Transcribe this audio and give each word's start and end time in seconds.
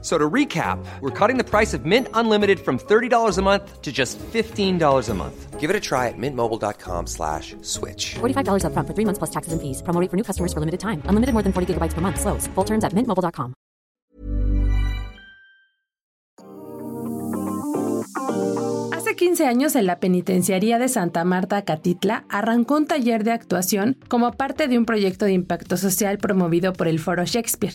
So 0.00 0.16
to 0.16 0.30
recap, 0.30 0.78
we're 1.00 1.10
cutting 1.10 1.38
the 1.38 1.44
price 1.44 1.74
of 1.74 1.84
Mint 1.84 2.06
Unlimited 2.14 2.60
from 2.60 2.78
$30 2.78 3.36
a 3.36 3.42
month 3.42 3.82
to 3.82 3.90
just 3.90 4.16
$15 4.18 5.08
a 5.08 5.14
month. 5.14 5.58
Give 5.58 5.70
it 5.70 5.74
a 5.74 5.80
try 5.80 6.06
at 6.06 6.14
mintmobile.com 6.16 7.08
slash 7.08 7.56
switch. 7.62 8.14
$45 8.20 8.62
upfront 8.62 8.86
for 8.86 8.94
three 8.94 9.04
months 9.04 9.18
plus 9.18 9.30
taxes 9.30 9.52
and 9.52 9.60
fees. 9.60 9.82
Promo 9.82 10.00
rate 10.00 10.08
for 10.08 10.16
new 10.16 10.22
customers 10.22 10.52
for 10.52 10.60
limited 10.60 10.78
time. 10.78 11.02
Unlimited 11.08 11.34
more 11.34 11.42
than 11.42 11.52
40 11.52 11.74
gigabytes 11.74 11.94
per 11.94 12.00
month. 12.00 12.20
Slows. 12.20 12.46
Full 12.54 12.64
terms 12.64 12.84
at 12.84 12.92
mintmobile.com. 12.94 13.54
Hace 18.92 19.16
15 19.16 19.46
años 19.46 19.74
en 19.74 19.86
la 19.86 19.98
penitenciaría 19.98 20.78
de 20.78 20.88
Santa 20.88 21.24
Marta, 21.24 21.64
Catitla, 21.64 22.24
arrancó 22.28 22.76
un 22.76 22.86
taller 22.86 23.24
de 23.24 23.32
actuación 23.32 23.96
como 24.08 24.30
parte 24.32 24.68
de 24.68 24.78
un 24.78 24.86
proyecto 24.86 25.24
de 25.24 25.32
impacto 25.32 25.76
social 25.76 26.18
promovido 26.18 26.72
por 26.72 26.86
el 26.86 27.00
Foro 27.00 27.24
Shakespeare. 27.24 27.74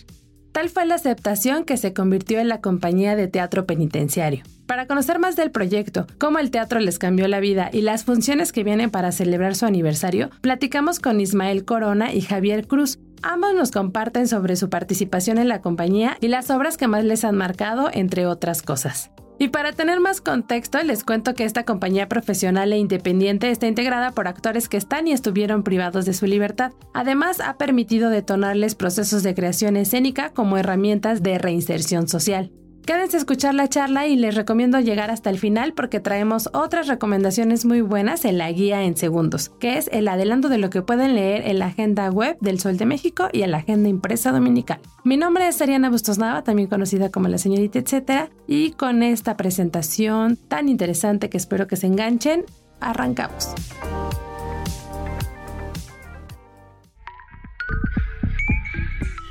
Tal 0.53 0.69
fue 0.69 0.85
la 0.85 0.95
aceptación 0.95 1.65
que 1.65 1.77
se 1.77 1.93
convirtió 1.93 2.39
en 2.39 2.47
la 2.47 2.61
compañía 2.61 3.15
de 3.15 3.27
teatro 3.27 3.65
penitenciario. 3.65 4.43
Para 4.67 4.85
conocer 4.85 5.17
más 5.17 5.35
del 5.35 5.49
proyecto, 5.49 6.05
cómo 6.19 6.37
el 6.37 6.51
teatro 6.51 6.79
les 6.79 6.99
cambió 6.99 7.27
la 7.27 7.39
vida 7.39 7.71
y 7.73 7.81
las 7.81 8.03
funciones 8.03 8.51
que 8.51 8.63
vienen 8.63 8.91
para 8.91 9.11
celebrar 9.11 9.55
su 9.55 9.65
aniversario, 9.65 10.29
platicamos 10.41 10.99
con 10.99 11.19
Ismael 11.19 11.65
Corona 11.65 12.13
y 12.13 12.21
Javier 12.21 12.67
Cruz. 12.67 12.99
Ambos 13.23 13.55
nos 13.55 13.71
comparten 13.71 14.27
sobre 14.27 14.55
su 14.55 14.69
participación 14.69 15.39
en 15.39 15.49
la 15.49 15.59
compañía 15.59 16.17
y 16.21 16.27
las 16.27 16.51
obras 16.51 16.77
que 16.77 16.87
más 16.87 17.03
les 17.03 17.23
han 17.25 17.35
marcado, 17.35 17.89
entre 17.91 18.27
otras 18.27 18.61
cosas. 18.61 19.09
Y 19.39 19.49
para 19.49 19.73
tener 19.73 19.99
más 19.99 20.21
contexto, 20.21 20.81
les 20.83 21.03
cuento 21.03 21.33
que 21.33 21.43
esta 21.43 21.65
compañía 21.65 22.07
profesional 22.07 22.71
e 22.71 22.77
independiente 22.77 23.51
está 23.51 23.67
integrada 23.67 24.11
por 24.11 24.27
actores 24.27 24.69
que 24.69 24.77
están 24.77 25.07
y 25.07 25.11
estuvieron 25.11 25.63
privados 25.63 26.05
de 26.05 26.13
su 26.13 26.25
libertad. 26.27 26.71
Además, 26.93 27.39
ha 27.41 27.57
permitido 27.57 28.09
detonarles 28.09 28.75
procesos 28.75 29.23
de 29.23 29.35
creación 29.35 29.75
escénica 29.75 30.29
como 30.29 30.57
herramientas 30.57 31.23
de 31.23 31.37
reinserción 31.37 32.07
social. 32.07 32.51
Quédense 32.85 33.15
a 33.15 33.19
escuchar 33.19 33.55
la 33.55 33.69
charla 33.69 34.07
y 34.07 34.17
les 34.17 34.35
recomiendo 34.35 34.77
llegar 34.81 35.09
hasta 35.09 35.29
el 35.29 35.39
final 35.39 35.71
porque 35.71 36.01
traemos 36.01 36.49
otras 36.51 36.87
recomendaciones 36.87 37.63
muy 37.63 37.79
buenas 37.79 38.25
en 38.25 38.37
la 38.37 38.51
guía 38.51 38.83
en 38.83 38.97
segundos, 38.97 39.47
que 39.57 39.77
es 39.77 39.89
el 39.93 40.05
adelanto 40.09 40.49
de 40.49 40.57
lo 40.57 40.69
que 40.69 40.81
pueden 40.81 41.15
leer 41.15 41.47
en 41.47 41.59
la 41.59 41.67
agenda 41.67 42.09
web 42.09 42.35
del 42.41 42.59
Sol 42.59 42.75
de 42.75 42.85
México 42.85 43.29
y 43.31 43.43
en 43.43 43.51
la 43.51 43.59
agenda 43.59 43.87
impresa 43.87 44.33
dominical. 44.33 44.81
Mi 45.05 45.15
nombre 45.15 45.47
es 45.47 45.61
Ariana 45.61 45.89
Bustos 45.89 46.17
Nava, 46.17 46.43
también 46.43 46.67
conocida 46.67 47.09
como 47.09 47.29
la 47.29 47.37
señorita 47.37 47.79
etcétera, 47.79 48.29
y 48.47 48.71
con 48.71 49.01
esta 49.01 49.37
presentación 49.37 50.35
tan 50.35 50.67
interesante 50.67 51.29
que 51.29 51.37
espero 51.37 51.67
que 51.67 51.77
se 51.77 51.87
enganchen, 51.87 52.43
arrancamos. 52.81 53.53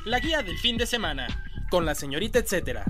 La 0.06 0.20
guía 0.20 0.42
del 0.42 0.56
fin 0.56 0.78
de 0.78 0.86
semana 0.86 1.27
con 1.70 1.84
la 1.84 1.95
señorita 1.95 2.39
etcétera. 2.39 2.84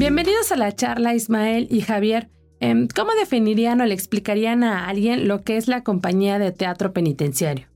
Bienvenidos 0.00 0.50
a 0.50 0.56
la 0.56 0.72
charla 0.72 1.14
Ismael 1.14 1.68
y 1.70 1.82
Javier. 1.82 2.30
Em, 2.58 2.88
¿Cómo 2.88 3.10
definirían 3.20 3.82
o 3.82 3.84
le 3.84 3.92
explicarían 3.92 4.64
a 4.64 4.88
alguien 4.88 5.28
lo 5.28 5.42
que 5.42 5.58
es 5.58 5.68
la 5.68 5.84
compañía 5.84 6.38
de 6.38 6.52
teatro 6.52 6.94
penitenciario? 6.94 7.66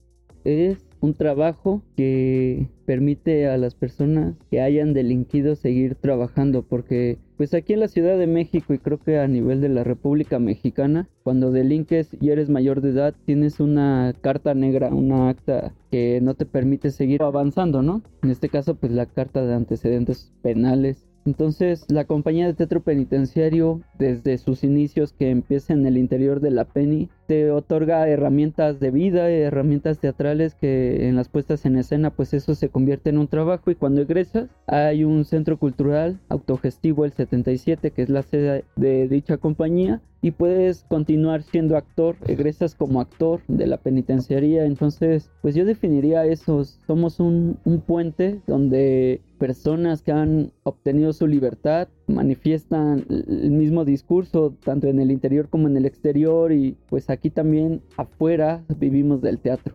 Es 0.43 0.79
un 1.01 1.13
trabajo 1.13 1.83
que 1.99 2.67
permite 2.87 3.47
a 3.47 3.59
las 3.59 3.75
personas 3.75 4.37
que 4.51 4.63
hayan 4.63 4.95
delinquido 4.95 5.55
seguir 5.55 5.97
trabajando 5.97 6.63
porque 6.63 7.19
pues 7.37 7.53
aquí 7.53 7.75
en 7.75 7.81
la 7.81 7.89
Ciudad 7.89 8.17
de 8.17 8.27
México 8.27 8.73
y 8.73 8.79
creo 8.79 8.97
que 8.97 9.19
a 9.19 9.29
nivel 9.29 9.61
de 9.61 9.69
la 9.69 9.85
República 9.85 10.39
Mexicana, 10.39 11.11
cuando 11.25 11.51
delinques 11.51 12.17
y 12.23 12.31
eres 12.31 12.49
mayor 12.49 12.81
de 12.81 12.89
edad, 12.89 13.15
tienes 13.27 13.61
una 13.61 14.15
carta 14.23 14.55
negra, 14.55 14.89
una 14.89 15.29
acta 15.29 15.75
que 15.91 16.21
no 16.23 16.33
te 16.33 16.47
permite 16.47 16.91
seguir 16.91 17.23
avanzando, 17.23 17.83
¿no? 17.83 18.01
En 18.23 18.31
este 18.31 18.49
caso 18.49 18.77
pues 18.77 18.93
la 18.93 19.05
carta 19.05 19.45
de 19.45 19.53
antecedentes 19.53 20.33
penales 20.41 21.07
entonces, 21.27 21.87
la 21.89 22.05
compañía 22.05 22.47
de 22.47 22.55
teatro 22.55 22.83
penitenciario, 22.83 23.81
desde 23.99 24.37
sus 24.37 24.63
inicios 24.63 25.13
que 25.13 25.31
empieza 25.31 25.73
en 25.73 25.87
el 25.87 25.97
interior 25.97 26.41
de 26.41 26.51
la 26.51 26.67
Penny, 26.67 27.09
te 27.27 27.51
otorga 27.51 28.09
herramientas 28.09 28.81
de 28.81 28.91
vida, 28.91 29.29
herramientas 29.31 29.99
teatrales 29.99 30.55
que 30.55 31.09
en 31.09 31.17
las 31.17 31.29
puestas 31.29 31.65
en 31.67 31.77
escena, 31.77 32.11
pues 32.11 32.35
eso 32.35 32.55
se 32.55 32.69
convierte 32.69 33.11
en 33.11 33.19
un 33.19 33.29
trabajo. 33.29 33.71
Y 33.71 33.75
cuando 33.75 34.03
egresas, 34.03 34.49
hay 34.67 35.05
un 35.05 35.25
centro 35.25 35.59
cultural 35.59 36.21
autogestivo, 36.29 37.05
el 37.05 37.13
77, 37.13 37.91
que 37.91 38.03
es 38.03 38.09
la 38.09 38.23
sede 38.23 38.65
de 38.77 39.09
dicha 39.09 39.37
compañía, 39.37 40.01
y 40.25 40.31
puedes 40.31 40.85
continuar 40.89 41.43
siendo 41.43 41.77
actor, 41.77 42.17
egresas 42.27 42.75
como 42.75 43.03
actor 43.03 43.43
de 43.47 43.67
la 43.67 43.77
penitenciaría. 43.77 44.65
Entonces, 44.65 45.31
pues 45.43 45.55
yo 45.55 45.67
definiría 45.67 46.25
eso, 46.25 46.65
somos 46.65 47.21
un, 47.21 47.59
un 47.65 47.83
puente 47.83 48.41
donde 48.47 49.21
personas 49.39 50.01
que 50.01 50.13
han 50.13 50.51
obtenido 50.63 51.13
su 51.13 51.27
libertad 51.27 51.89
manifiestan 52.07 53.05
el 53.09 53.51
mismo 53.51 53.85
discurso 53.85 54.55
tanto 54.65 54.89
en 54.89 55.01
el 55.01 55.11
interior 55.11 55.49
como 55.49 55.69
en 55.69 55.77
el 55.77 55.87
exterior 55.87 56.53
y 56.53 56.77
pues 56.89 57.11
aquí 57.11 57.31
también 57.31 57.83
afuera 57.97 58.63
vivimos 58.79 59.23
del 59.23 59.39
teatro. 59.39 59.75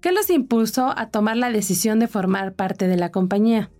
¿Qué 0.00 0.12
los 0.12 0.30
impulsó 0.30 0.96
a 0.96 1.10
tomar 1.10 1.36
la 1.36 1.50
decisión 1.50 1.98
de 1.98 2.06
formar 2.06 2.54
parte 2.54 2.86
de 2.86 2.96
la 2.96 3.10
compañía? 3.10 3.70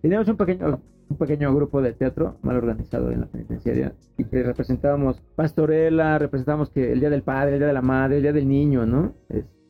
Teníamos 0.00 0.28
un 0.28 0.36
pequeño 0.36 0.80
un 1.10 1.16
pequeño 1.16 1.54
grupo 1.54 1.80
de 1.80 1.92
teatro 1.92 2.36
mal 2.42 2.56
organizado 2.56 3.10
en 3.10 3.20
la 3.20 3.26
penitenciaria 3.26 3.94
y 4.16 4.24
que 4.24 4.42
representábamos 4.42 5.20
pastorela, 5.36 6.18
representábamos 6.18 6.70
que 6.70 6.92
el 6.92 7.00
día 7.00 7.10
del 7.10 7.22
padre, 7.22 7.54
el 7.54 7.58
día 7.60 7.68
de 7.68 7.72
la 7.72 7.82
madre, 7.82 8.16
el 8.16 8.22
día 8.22 8.32
del 8.32 8.48
niño, 8.48 8.84
¿no? 8.84 9.14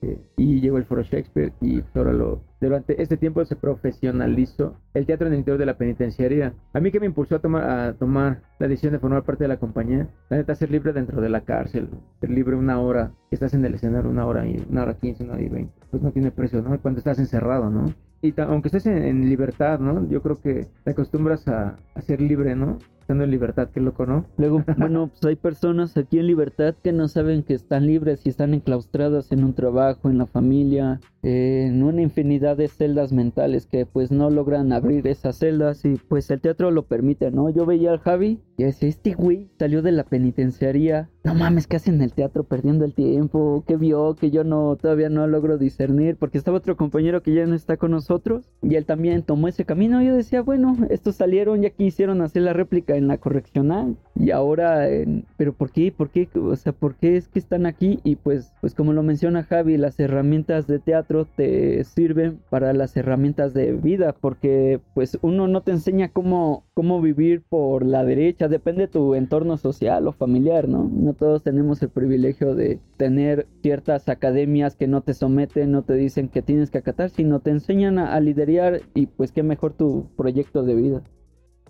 Este, 0.00 0.19
y 0.36 0.60
llegó 0.60 0.78
el 0.78 0.84
foro 0.84 1.03
Shakespeare 1.03 1.53
y 1.60 1.82
ahora 1.94 2.12
lo 2.12 2.42
durante 2.60 3.00
este 3.00 3.16
tiempo 3.16 3.44
se 3.44 3.56
profesionalizó 3.56 4.76
el 4.94 5.06
teatro 5.06 5.26
en 5.26 5.32
el 5.32 5.38
interior 5.41 5.59
de 5.59 5.66
la 5.66 5.78
penitenciaria. 5.78 6.54
A 6.72 6.81
mí 6.81 6.91
que 6.91 6.98
me 6.98 7.06
impulsó 7.06 7.36
a 7.36 7.38
tomar, 7.38 7.70
a 7.70 7.92
tomar 7.94 8.42
la 8.59 8.66
decisión 8.66 8.92
de 8.92 8.98
formar 8.98 9.22
parte 9.22 9.44
de 9.44 9.48
la 9.48 9.59
compañía, 9.59 10.09
la 10.28 10.38
neta 10.38 10.54
ser 10.54 10.70
libre 10.70 10.92
dentro 10.92 11.20
de 11.20 11.28
la 11.28 11.42
cárcel, 11.42 11.88
ser 12.20 12.31
libre 12.31 12.56
una 12.56 12.81
hora, 12.81 13.12
estás 13.31 13.54
en 13.54 13.64
el 13.64 13.75
escenario 13.75 14.10
una 14.10 14.26
hora 14.26 14.47
y 14.47 14.64
una 14.69 14.82
hora 14.82 14.94
quince, 14.94 15.22
una 15.22 15.34
hora 15.34 15.42
y 15.42 15.48
veinte, 15.48 15.72
pues 15.91 16.03
no 16.03 16.10
tiene 16.10 16.32
precio, 16.32 16.62
¿no? 16.62 16.80
Cuando 16.80 16.98
estás 16.98 17.19
encerrado, 17.19 17.70
¿no? 17.70 17.94
y 18.20 18.34
aunque 18.41 18.66
estés 18.66 18.86
en, 18.86 19.28
libertad, 19.28 19.78
¿no? 19.78 20.09
Yo 20.09 20.20
creo 20.22 20.41
que 20.41 20.66
te 20.82 20.91
acostumbras 20.91 21.47
a, 21.47 21.76
a, 21.94 22.00
ser 22.00 22.20
libre, 22.20 22.56
¿no? 22.56 22.78
Estando 23.08 23.24
en 23.24 23.30
libertad, 23.30 23.70
qué 23.72 23.80
loco, 23.80 24.04
¿no? 24.04 24.26
Luego, 24.36 24.62
bueno, 24.76 25.08
pues 25.08 25.24
hay 25.24 25.36
personas 25.36 25.96
aquí 25.96 26.19
en 26.19 26.26
libertad 26.26 26.74
que 26.82 26.92
no 26.92 27.08
saben 27.08 27.42
que 27.42 27.54
están 27.54 27.86
libres 27.86 28.20
y 28.26 28.28
están 28.28 28.52
enclaustradas 28.52 29.32
en 29.32 29.44
un 29.44 29.54
trabajo, 29.54 30.10
en 30.10 30.19
la 30.19 30.26
familia, 30.26 31.00
en 31.22 31.82
una 31.82 32.02
infinidad 32.02 32.58
de 32.58 32.68
celdas 32.68 33.10
mentales 33.12 33.66
que 33.66 33.86
pues 33.86 34.12
no 34.12 34.28
logran 34.28 34.74
abrir 34.74 35.06
esas 35.06 35.38
celdas 35.38 35.86
y 35.86 35.94
pues 35.94 36.30
el 36.30 36.42
teatro 36.42 36.70
lo 36.70 36.82
permite, 36.82 37.30
¿no? 37.30 37.48
Yo 37.48 37.64
veía 37.64 37.92
al 37.92 37.98
Javi 37.98 38.41
y 38.58 38.64
decía, 38.64 38.91
este 38.91 39.14
güey 39.14 39.48
salió 39.58 39.80
de 39.80 39.92
la 39.92 40.04
penitenciaría, 40.04 41.08
no 41.24 41.34
mames, 41.34 41.66
¿qué 41.66 41.76
hace 41.76 41.91
en 41.91 42.02
el 42.02 42.12
teatro 42.12 42.44
perdiendo 42.44 42.84
el 42.84 42.94
tiempo? 42.94 43.64
¿Qué 43.66 43.76
vio? 43.76 44.14
Que 44.14 44.30
yo 44.30 44.44
no, 44.44 44.76
todavía 44.76 45.08
no 45.08 45.26
logro 45.26 45.58
discernir, 45.58 46.16
porque 46.16 46.38
estaba 46.38 46.58
otro 46.58 46.76
compañero 46.76 47.22
que 47.22 47.34
ya 47.34 47.47
no 47.47 47.54
está 47.54 47.76
con 47.76 47.91
nosotros 47.91 48.50
y 48.62 48.76
él 48.76 48.84
también 48.84 49.22
tomó 49.22 49.48
ese 49.48 49.64
camino. 49.64 50.02
Yo 50.02 50.14
decía, 50.14 50.42
bueno, 50.42 50.76
estos 50.91 51.16
salieron, 51.16 51.62
ya 51.62 51.70
quisieron 51.70 52.20
hacer 52.20 52.42
la 52.42 52.52
réplica 52.52 52.97
en 52.98 53.09
la 53.09 53.19
correccional 53.19 53.97
y 54.14 54.32
ahora, 54.32 54.88
pero 55.36 55.53
¿por 55.53 55.70
qué? 55.70 55.92
¿Por 55.92 56.10
qué? 56.10 56.28
O 56.34 56.56
sea, 56.56 56.72
¿por 56.72 56.97
qué 56.97 57.16
es 57.16 57.28
que 57.28 57.38
están 57.38 57.66
aquí? 57.66 58.00
Y 58.03 58.16
pues, 58.16 58.53
pues 58.60 58.75
como 58.75 58.92
lo 58.92 59.03
menciona 59.03 59.44
Javi, 59.44 59.76
las 59.76 59.98
herramientas 60.00 60.66
de 60.66 60.81
teatro 60.81 61.25
te 61.25 61.84
sirven 61.84 62.41
para 62.50 62.72
las 62.72 62.97
herramientas 62.97 63.54
de 63.54 63.72
vida, 63.72 64.15
porque 64.21 64.80
pues 64.95 65.18
uno 65.22 65.47
no 65.47 65.62
te 65.62 65.71
enseña 65.71 66.09
cómo, 66.09 66.65
cómo 66.74 67.00
vivir 67.00 67.42
por 67.48 67.86
la 67.86 68.04
derecha, 68.04 68.48
depende 68.48 68.83
de 68.83 68.89
tu 68.89 69.15
entorno 69.15 69.56
social 69.56 70.09
o 70.09 70.12
familiar, 70.12 70.68
¿no? 70.68 70.91
No 70.92 71.15
todos 71.15 71.42
tenemos 71.42 71.80
el 71.83 71.91
privilegio 71.91 72.54
de 72.54 72.80
tener 72.97 73.47
ciertas 73.62 74.09
academias 74.09 74.74
que 74.74 74.89
no 74.89 75.03
te 75.03 75.15
someten, 75.15 75.71
no 75.71 75.83
te 75.83 75.95
dicen 75.95 76.28
que 76.28 76.42
tienes 76.42 76.71
que 76.71 76.78
acatar, 76.78 77.10
sino 77.10 77.41
te 77.41 77.50
enseñan 77.50 77.98
a, 77.98 78.15
a 78.15 78.21
liderar 78.21 78.83
y 78.95 79.06
pues 79.06 79.33
qué 79.33 79.42
mejor 79.42 79.74
tu 79.74 80.09
proyecto 80.16 80.62
de 80.65 80.74
vida. 80.74 81.03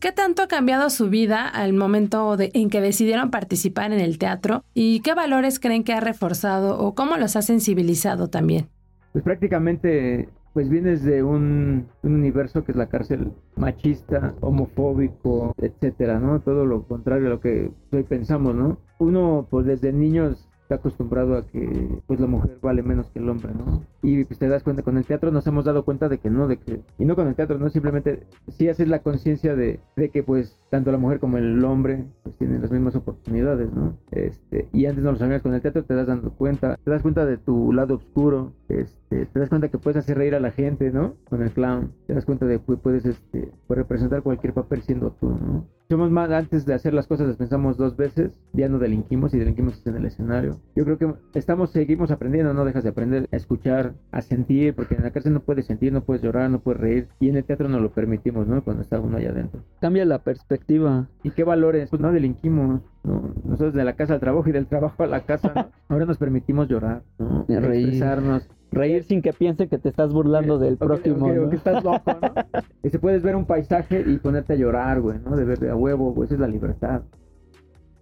¿Qué 0.01 0.13
tanto 0.13 0.43
ha 0.43 0.47
cambiado 0.47 0.91
su 0.91 1.11
vida 1.11 1.49
al 1.49 1.73
momento 1.73 2.37
de, 2.37 2.51
en 2.55 2.71
que 2.71 2.81
decidieron 2.81 3.31
participar 3.31 3.93
en 3.93 3.99
el 3.99 4.19
teatro? 4.19 4.63
¿Y 4.73 5.01
qué 5.01 5.15
valores 5.15 5.59
creen 5.59 5.83
que 5.83 5.93
ha 5.93 6.01
reforzado 6.01 6.79
o 6.79 6.95
cómo 6.95 7.17
los 7.17 7.35
ha 7.35 7.43
sensibilizado 7.43 8.29
también? 8.29 8.69
Pues 9.13 9.25
prácticamente 9.25 10.29
pues 10.53 10.69
vienes 10.69 11.03
de 11.03 11.23
un, 11.23 11.89
un, 12.03 12.15
universo 12.15 12.65
que 12.65 12.73
es 12.73 12.79
la 12.79 12.89
cárcel 12.89 13.33
machista, 13.57 14.35
homofóbico, 14.41 15.55
etcétera, 15.59 16.19
¿no? 16.19 16.41
Todo 16.41 16.65
lo 16.65 16.83
contrario 16.83 17.27
a 17.27 17.31
lo 17.31 17.41
que 17.41 17.71
hoy 17.93 18.03
pensamos, 18.05 18.55
¿no? 18.55 18.79
Uno, 18.99 19.47
pues 19.51 19.67
desde 19.67 19.93
niños 19.93 20.48
está 20.69 20.75
acostumbrado 20.75 21.35
a 21.35 21.47
que 21.47 22.03
pues 22.07 22.21
la 22.21 22.27
mujer 22.27 22.59
vale 22.61 22.83
menos 22.83 23.09
que 23.09 23.21
el 23.21 23.29
hombre, 23.31 23.55
¿no? 23.55 23.83
Y 24.03 24.25
pues 24.25 24.39
te 24.39 24.49
das 24.49 24.63
cuenta, 24.63 24.83
con 24.83 24.99
el 24.99 25.07
teatro 25.07 25.31
nos 25.31 25.47
hemos 25.47 25.65
dado 25.65 25.83
cuenta 25.83 26.11
de 26.11 26.19
que 26.19 26.29
no, 26.29 26.47
de 26.47 26.59
que, 26.59 26.83
y 26.99 27.07
no 27.07 27.17
con 27.17 27.27
el 27.27 27.35
teatro, 27.35 27.59
no 27.59 27.71
simplemente, 27.71 28.27
sí 28.49 28.69
haces 28.69 28.87
la 28.87 28.99
conciencia 28.99 29.57
de, 29.57 29.81
de 29.97 30.11
que 30.11 30.23
pues 30.23 30.61
tanto 30.69 30.93
la 30.93 30.99
mujer 30.99 31.21
como 31.21 31.39
el 31.39 31.65
hombre 31.65 32.05
pues 32.23 32.37
tienen 32.37 32.61
las 32.61 32.71
mismas 32.71 32.95
oportunidades, 32.97 33.73
¿no? 33.73 33.97
Este, 34.11 34.69
y 34.75 34.85
antes 34.85 35.03
no 35.03 35.13
lo 35.13 35.19
sabías 35.19 35.41
con 35.41 35.55
el 35.55 35.63
teatro, 35.63 35.85
te 35.85 35.95
das 35.95 36.07
dando 36.07 36.33
cuenta, 36.33 36.79
te 36.85 36.91
das 36.91 37.01
cuenta 37.01 37.25
de 37.25 37.39
tu 37.39 37.73
lado 37.73 37.95
oscuro, 37.95 38.53
este, 38.69 39.25
te 39.25 39.39
das 39.39 39.49
cuenta 39.49 39.69
que 39.69 39.79
puedes 39.79 39.97
hacer 40.05 40.19
reír 40.19 40.35
a 40.35 40.41
la 40.41 40.51
gente, 40.51 40.91
¿no? 40.91 41.15
Con 41.31 41.43
el 41.43 41.51
clown, 41.51 41.93
te 42.07 42.13
das 42.13 42.27
cuenta 42.27 42.45
de 42.45 42.61
que 42.61 42.77
puedes, 42.77 43.07
este, 43.07 43.51
puedes 43.67 43.85
representar 43.85 44.23
cualquier 44.23 44.53
papel 44.53 44.83
siendo 44.83 45.13
tú, 45.13 45.31
¿no? 45.31 45.78
Somos 45.89 46.11
más, 46.11 46.31
antes 46.31 46.67
de 46.67 46.75
hacer 46.75 46.93
las 46.93 47.07
cosas 47.07 47.29
las 47.29 47.37
pensamos 47.39 47.79
dos 47.79 47.97
veces, 47.97 48.31
ya 48.53 48.69
no 48.69 48.79
delinquimos 48.79 49.33
y 49.33 49.39
delinquimos 49.39 49.87
en 49.87 49.97
el 49.97 50.05
escenario. 50.05 50.61
Yo 50.77 50.85
creo 50.85 50.99
que 50.99 51.15
estamos, 51.33 51.71
seguimos 51.71 52.11
aprendiendo, 52.11 52.53
no 52.53 52.67
dejas 52.67 52.83
de 52.83 52.91
aprender 52.91 53.27
a 53.33 53.37
escuchar, 53.37 53.95
a 54.13 54.21
sentir, 54.21 54.75
porque 54.75 54.97
en 54.97 55.03
la 55.03 55.13
cárcel 55.13 55.33
no 55.33 55.41
puedes 55.41 55.65
sentir, 55.65 55.91
no 55.95 56.03
puedes 56.03 56.23
llorar, 56.23 56.51
no 56.51 56.61
puedes 56.61 56.79
reír, 56.79 57.09
y 57.21 57.31
en 57.31 57.39
el 57.39 57.45
teatro 57.45 57.71
no 57.71 57.81
lo 57.81 57.91
permitimos, 57.91 58.47
¿no? 58.47 58.63
Cuando 58.63 58.83
está 58.83 59.01
uno 59.01 59.17
allá 59.17 59.31
adentro. 59.31 59.63
Cambia 59.81 60.05
la 60.05 60.23
perspectiva. 60.23 61.09
¿Y 61.23 61.31
qué 61.31 61.45
valores? 61.45 61.89
Pues 61.89 62.03
no 62.03 62.13
delinquimos, 62.13 62.83
¿no? 63.03 63.35
Nosotros 63.45 63.73
de 63.73 63.85
la 63.85 63.97
casa 63.97 64.13
al 64.13 64.21
trabajo 64.21 64.47
y 64.47 64.53
del 64.53 64.67
trabajo 64.67 65.03
a 65.05 65.07
la 65.07 65.25
casa, 65.25 65.53
¿no? 65.55 65.71
Ahora 65.89 66.05
nos 66.05 66.19
permitimos 66.19 66.69
llorar, 66.69 67.03
¿no? 67.19 67.47
Reír. 67.49 67.89
Expresarnos. 67.89 68.47
Reír 68.71 69.05
sin 69.05 69.23
que 69.23 69.33
piense 69.33 69.69
que 69.69 69.79
te 69.79 69.89
estás 69.89 70.13
burlando 70.13 70.59
del 70.59 70.77
próximo. 70.77 71.51
que 71.51 71.57
estás 71.57 71.83
loco, 71.83 72.19
¿no? 72.21 72.61
y 72.83 72.91
se 72.91 72.99
puedes 72.99 73.23
ver 73.23 73.37
un 73.37 73.47
paisaje 73.47 74.05
y 74.07 74.19
ponerte 74.19 74.53
a 74.53 74.57
llorar, 74.57 75.01
güey, 75.01 75.19
¿no? 75.19 75.37
De 75.37 75.45
ver 75.45 75.59
de 75.59 75.71
a 75.71 75.77
huevo, 75.77 76.13
güey, 76.13 76.27
esa 76.27 76.35
es 76.35 76.41
la 76.41 76.49
libertad. 76.49 77.03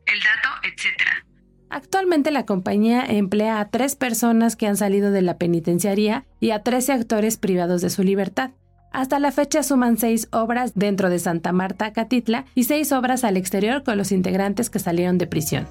el 0.06 0.20
dato, 0.20 0.48
etc. 0.64 1.26
Actualmente 1.68 2.30
la 2.30 2.46
compañía 2.46 3.04
emplea 3.04 3.60
a 3.60 3.68
tres 3.70 3.96
personas 3.96 4.56
que 4.56 4.66
han 4.66 4.76
salido 4.76 5.10
de 5.10 5.22
la 5.22 5.36
penitenciaría 5.36 6.24
y 6.40 6.50
a 6.50 6.62
13 6.62 6.92
actores 6.92 7.36
privados 7.38 7.80
de 7.82 7.90
su 7.90 8.02
libertad. 8.02 8.52
Hasta 8.92 9.18
la 9.18 9.30
fecha 9.30 9.62
suman 9.62 9.98
seis 9.98 10.28
obras 10.32 10.72
dentro 10.74 11.10
de 11.10 11.18
Santa 11.18 11.52
Marta, 11.52 11.92
Catitla, 11.92 12.46
y 12.54 12.64
seis 12.64 12.92
obras 12.92 13.24
al 13.24 13.36
exterior 13.36 13.82
con 13.82 13.98
los 13.98 14.10
integrantes 14.10 14.70
que 14.70 14.78
salieron 14.78 15.18
de 15.18 15.26
prisión. 15.26 15.66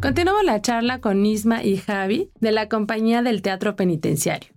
Continuamos 0.00 0.44
la 0.44 0.62
charla 0.62 1.00
con 1.00 1.26
Isma 1.26 1.64
y 1.64 1.76
Javi 1.76 2.30
de 2.38 2.52
la 2.52 2.68
compañía 2.68 3.20
del 3.22 3.42
Teatro 3.42 3.74
Penitenciario. 3.74 4.50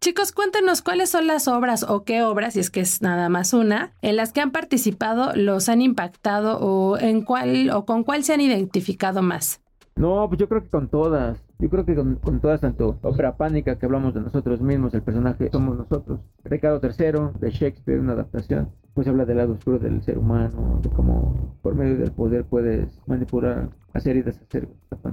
Chicos, 0.00 0.32
cuéntenos 0.32 0.82
cuáles 0.82 1.10
son 1.10 1.28
las 1.28 1.46
obras 1.46 1.84
o 1.88 2.02
qué 2.02 2.24
obras, 2.24 2.54
si 2.54 2.60
es 2.60 2.68
que 2.68 2.80
es 2.80 3.02
nada 3.02 3.28
más 3.28 3.52
una, 3.52 3.92
en 4.02 4.16
las 4.16 4.32
que 4.32 4.40
han 4.40 4.50
participado, 4.50 5.30
los 5.36 5.68
han 5.68 5.80
impactado 5.80 6.58
o 6.58 6.98
en 6.98 7.22
cuál 7.22 7.70
o 7.70 7.84
con 7.84 8.02
cuál 8.02 8.24
se 8.24 8.34
han 8.34 8.40
identificado 8.40 9.22
más. 9.22 9.60
No, 9.94 10.26
pues 10.28 10.40
yo 10.40 10.48
creo 10.48 10.62
que 10.62 10.70
con 10.70 10.88
todas. 10.88 11.38
Yo 11.58 11.70
creo 11.70 11.84
que 11.84 11.94
con, 11.94 12.40
todas, 12.40 12.60
tanto 12.60 12.98
ópera 13.02 13.36
pánica 13.36 13.78
que 13.78 13.86
hablamos 13.86 14.14
de 14.14 14.22
nosotros 14.22 14.60
mismos, 14.60 14.92
el 14.94 15.02
personaje 15.02 15.50
somos 15.52 15.76
nosotros. 15.76 16.18
Ricardo 16.42 16.80
III, 16.82 17.38
de 17.38 17.50
Shakespeare, 17.50 18.00
una 18.00 18.14
adaptación, 18.14 18.70
pues 18.94 19.06
habla 19.06 19.24
del 19.24 19.36
lado 19.36 19.52
oscuro 19.52 19.78
del 19.78 20.02
ser 20.02 20.18
humano, 20.18 20.80
de 20.82 20.88
cómo 20.90 21.56
por 21.62 21.76
medio 21.76 21.96
del 21.98 22.10
poder 22.10 22.44
puedes 22.44 23.00
manipular, 23.06 23.68
hacer 23.92 24.16
y 24.16 24.22
deshacer. 24.22 24.68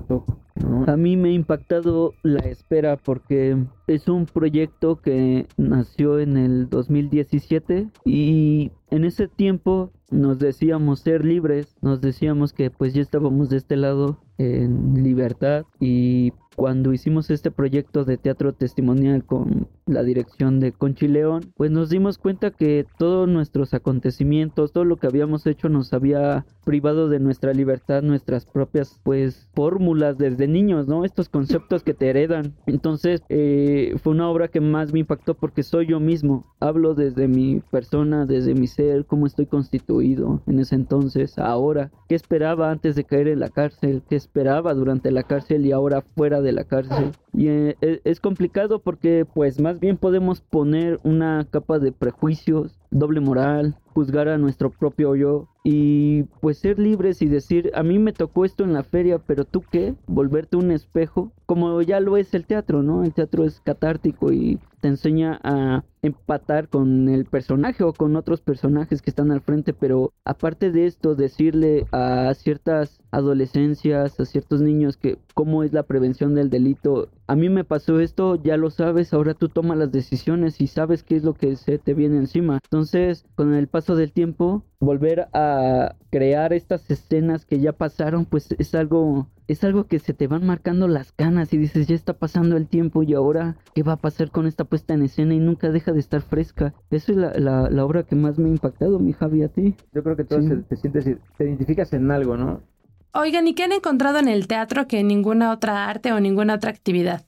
¿no? 0.09 0.85
A 0.87 0.97
mí 0.97 1.17
me 1.17 1.29
ha 1.29 1.33
impactado 1.33 2.13
la 2.23 2.39
espera 2.41 2.97
porque 2.97 3.57
es 3.87 4.07
un 4.07 4.25
proyecto 4.25 4.97
que 4.97 5.47
nació 5.57 6.19
en 6.19 6.37
el 6.37 6.69
2017 6.69 7.87
y 8.05 8.71
en 8.89 9.05
ese 9.05 9.27
tiempo 9.27 9.91
nos 10.11 10.39
decíamos 10.39 11.01
ser 11.01 11.25
libres, 11.25 11.75
nos 11.81 12.01
decíamos 12.01 12.53
que 12.53 12.71
pues 12.71 12.93
ya 12.93 13.01
estábamos 13.01 13.49
de 13.49 13.57
este 13.57 13.77
lado 13.77 14.19
en 14.37 15.03
libertad 15.03 15.65
y 15.79 16.31
cuando 16.55 16.91
hicimos 16.91 17.29
este 17.29 17.51
proyecto 17.51 18.03
de 18.03 18.17
teatro 18.17 18.53
testimonial 18.53 19.23
con 19.23 19.69
la 19.85 20.03
dirección 20.03 20.59
de 20.59 20.73
Conchi 20.73 21.07
León, 21.07 21.53
pues 21.55 21.71
nos 21.71 21.89
dimos 21.89 22.17
cuenta 22.17 22.51
que 22.51 22.85
todos 22.97 23.29
nuestros 23.29 23.73
acontecimientos, 23.73 24.73
todo 24.73 24.83
lo 24.83 24.97
que 24.97 25.07
habíamos 25.07 25.47
hecho 25.47 25.69
nos 25.69 25.93
había 25.93 26.45
privado 26.65 27.07
de 27.07 27.19
nuestra 27.19 27.53
libertad, 27.53 28.03
nuestras 28.03 28.45
propias 28.45 28.99
pues 29.03 29.49
fórmulas 29.53 30.17
desde 30.17 30.49
niños, 30.49 30.87
¿no? 30.87 31.05
Estos 31.05 31.29
conceptos 31.29 31.83
que 31.83 31.93
te 31.93 32.09
heredan. 32.09 32.55
Entonces 32.65 33.21
eh, 33.29 33.95
fue 34.03 34.11
una 34.11 34.29
obra 34.29 34.49
que 34.49 34.59
más 34.59 34.91
me 34.91 34.99
impactó 34.99 35.35
porque 35.35 35.63
soy 35.63 35.87
yo 35.87 36.01
mismo. 36.01 36.45
Hablo 36.59 36.93
desde 36.93 37.29
mi 37.29 37.61
persona, 37.71 38.25
desde 38.25 38.53
mi 38.53 38.67
ser, 38.67 39.05
cómo 39.05 39.27
estoy 39.27 39.45
constituido 39.45 39.98
en 40.01 40.59
ese 40.59 40.75
entonces, 40.75 41.37
ahora, 41.37 41.91
qué 42.07 42.15
esperaba 42.15 42.71
antes 42.71 42.95
de 42.95 43.03
caer 43.03 43.27
en 43.27 43.39
la 43.39 43.49
cárcel, 43.49 44.01
qué 44.09 44.15
esperaba 44.15 44.73
durante 44.73 45.11
la 45.11 45.23
cárcel 45.23 45.65
y 45.65 45.71
ahora 45.71 46.01
fuera 46.01 46.41
de 46.41 46.51
la 46.51 46.63
cárcel. 46.63 47.11
Y 47.33 47.47
eh, 47.47 47.75
es 47.81 48.19
complicado 48.19 48.79
porque 48.79 49.25
pues 49.25 49.59
más 49.59 49.79
bien 49.79 49.97
podemos 49.97 50.41
poner 50.41 50.99
una 51.03 51.47
capa 51.49 51.79
de 51.79 51.91
prejuicios, 51.91 52.78
doble 52.91 53.19
moral, 53.19 53.75
juzgar 53.93 54.29
a 54.29 54.37
nuestro 54.37 54.69
propio 54.69 55.15
yo 55.15 55.47
y 55.63 56.23
pues 56.41 56.57
ser 56.57 56.79
libres 56.79 57.21
y 57.21 57.27
decir, 57.27 57.71
a 57.75 57.83
mí 57.83 57.99
me 57.99 58.13
tocó 58.13 58.45
esto 58.45 58.63
en 58.63 58.73
la 58.73 58.83
feria, 58.83 59.19
pero 59.19 59.43
tú 59.43 59.63
qué, 59.69 59.95
volverte 60.07 60.57
un 60.57 60.71
espejo, 60.71 61.31
como 61.45 61.81
ya 61.81 61.99
lo 61.99 62.17
es 62.17 62.33
el 62.33 62.45
teatro, 62.45 62.81
¿no? 62.81 63.03
El 63.03 63.13
teatro 63.13 63.43
es 63.43 63.59
catártico 63.61 64.31
y 64.31 64.59
te 64.79 64.87
enseña 64.87 65.39
a 65.43 65.83
empatar 66.01 66.69
con 66.69 67.09
el 67.09 67.25
personaje 67.25 67.83
o 67.83 67.91
con 67.91 68.15
otros 68.15 68.39
personajes 68.41 69.01
que 69.01 69.09
están 69.09 69.31
al 69.31 69.41
frente, 69.41 69.73
pero 69.73 70.13
aparte 70.23 70.71
de 70.71 70.85
esto, 70.85 71.15
decirle 71.15 71.85
a 71.91 72.33
ciertas 72.35 73.01
adolescencias, 73.11 74.19
a 74.19 74.25
ciertos 74.25 74.61
niños 74.61 74.95
que 74.95 75.17
cómo 75.39 75.63
es 75.63 75.71
la 75.71 75.83
prevención 75.83 76.35
del 76.35 76.49
delito. 76.49 77.07
A 77.27 77.37
mí 77.37 77.47
me 77.47 77.63
pasó 77.63 78.01
esto, 78.01 78.35
ya 78.35 78.57
lo 78.57 78.69
sabes, 78.71 79.13
ahora 79.13 79.33
tú 79.35 79.47
tomas 79.47 79.77
las 79.77 79.89
decisiones 79.89 80.59
y 80.59 80.67
sabes 80.67 81.01
qué 81.01 81.15
es 81.15 81.23
lo 81.23 81.33
que 81.33 81.55
se 81.55 81.77
te 81.77 81.93
viene 81.93 82.17
encima. 82.17 82.59
Entonces, 82.61 83.23
con 83.35 83.53
el 83.53 83.67
paso 83.69 83.95
del 83.95 84.11
tiempo, 84.11 84.65
volver 84.81 85.29
a 85.31 85.95
crear 86.09 86.51
estas 86.51 86.91
escenas 86.91 87.45
que 87.45 87.61
ya 87.61 87.71
pasaron, 87.71 88.25
pues 88.25 88.53
es 88.59 88.75
algo 88.75 89.29
es 89.47 89.63
algo 89.63 89.85
que 89.85 89.99
se 89.99 90.13
te 90.13 90.27
van 90.27 90.45
marcando 90.45 90.89
las 90.89 91.13
canas 91.13 91.53
y 91.53 91.57
dices, 91.57 91.87
ya 91.87 91.95
está 91.95 92.11
pasando 92.13 92.57
el 92.57 92.67
tiempo 92.67 93.01
y 93.03 93.13
ahora, 93.13 93.55
¿qué 93.73 93.81
va 93.81 93.93
a 93.93 93.97
pasar 93.97 94.31
con 94.31 94.45
esta 94.45 94.65
puesta 94.65 94.93
en 94.93 95.03
escena? 95.03 95.33
Y 95.33 95.39
nunca 95.39 95.71
deja 95.71 95.93
de 95.93 96.01
estar 96.01 96.21
fresca. 96.21 96.73
Eso 96.91 97.13
es 97.13 97.17
la, 97.17 97.33
la, 97.39 97.69
la 97.69 97.85
obra 97.85 98.03
que 98.03 98.15
más 98.17 98.37
me 98.37 98.49
ha 98.49 98.51
impactado, 98.51 98.99
mi 98.99 99.13
Javi, 99.13 99.41
a 99.43 99.47
ti. 99.47 99.73
Yo 99.93 100.03
creo 100.03 100.17
que 100.17 100.25
tú 100.25 100.35
Sí. 100.41 100.49
te, 100.49 100.55
te 100.57 100.75
sientes, 100.75 101.05
te 101.37 101.43
identificas 101.45 101.93
en 101.93 102.11
algo, 102.11 102.35
¿no? 102.35 102.61
Oigan, 103.11 103.47
¿y 103.47 103.55
qué 103.55 103.63
han 103.63 103.71
encontrado 103.71 104.19
en 104.19 104.27
el 104.27 104.47
teatro 104.47 104.85
que 104.87 104.99
en 104.99 105.07
ninguna 105.07 105.51
otra 105.51 105.89
arte 105.89 106.13
o 106.13 106.19
ninguna 106.19 106.55
otra 106.55 106.69
actividad? 106.69 107.23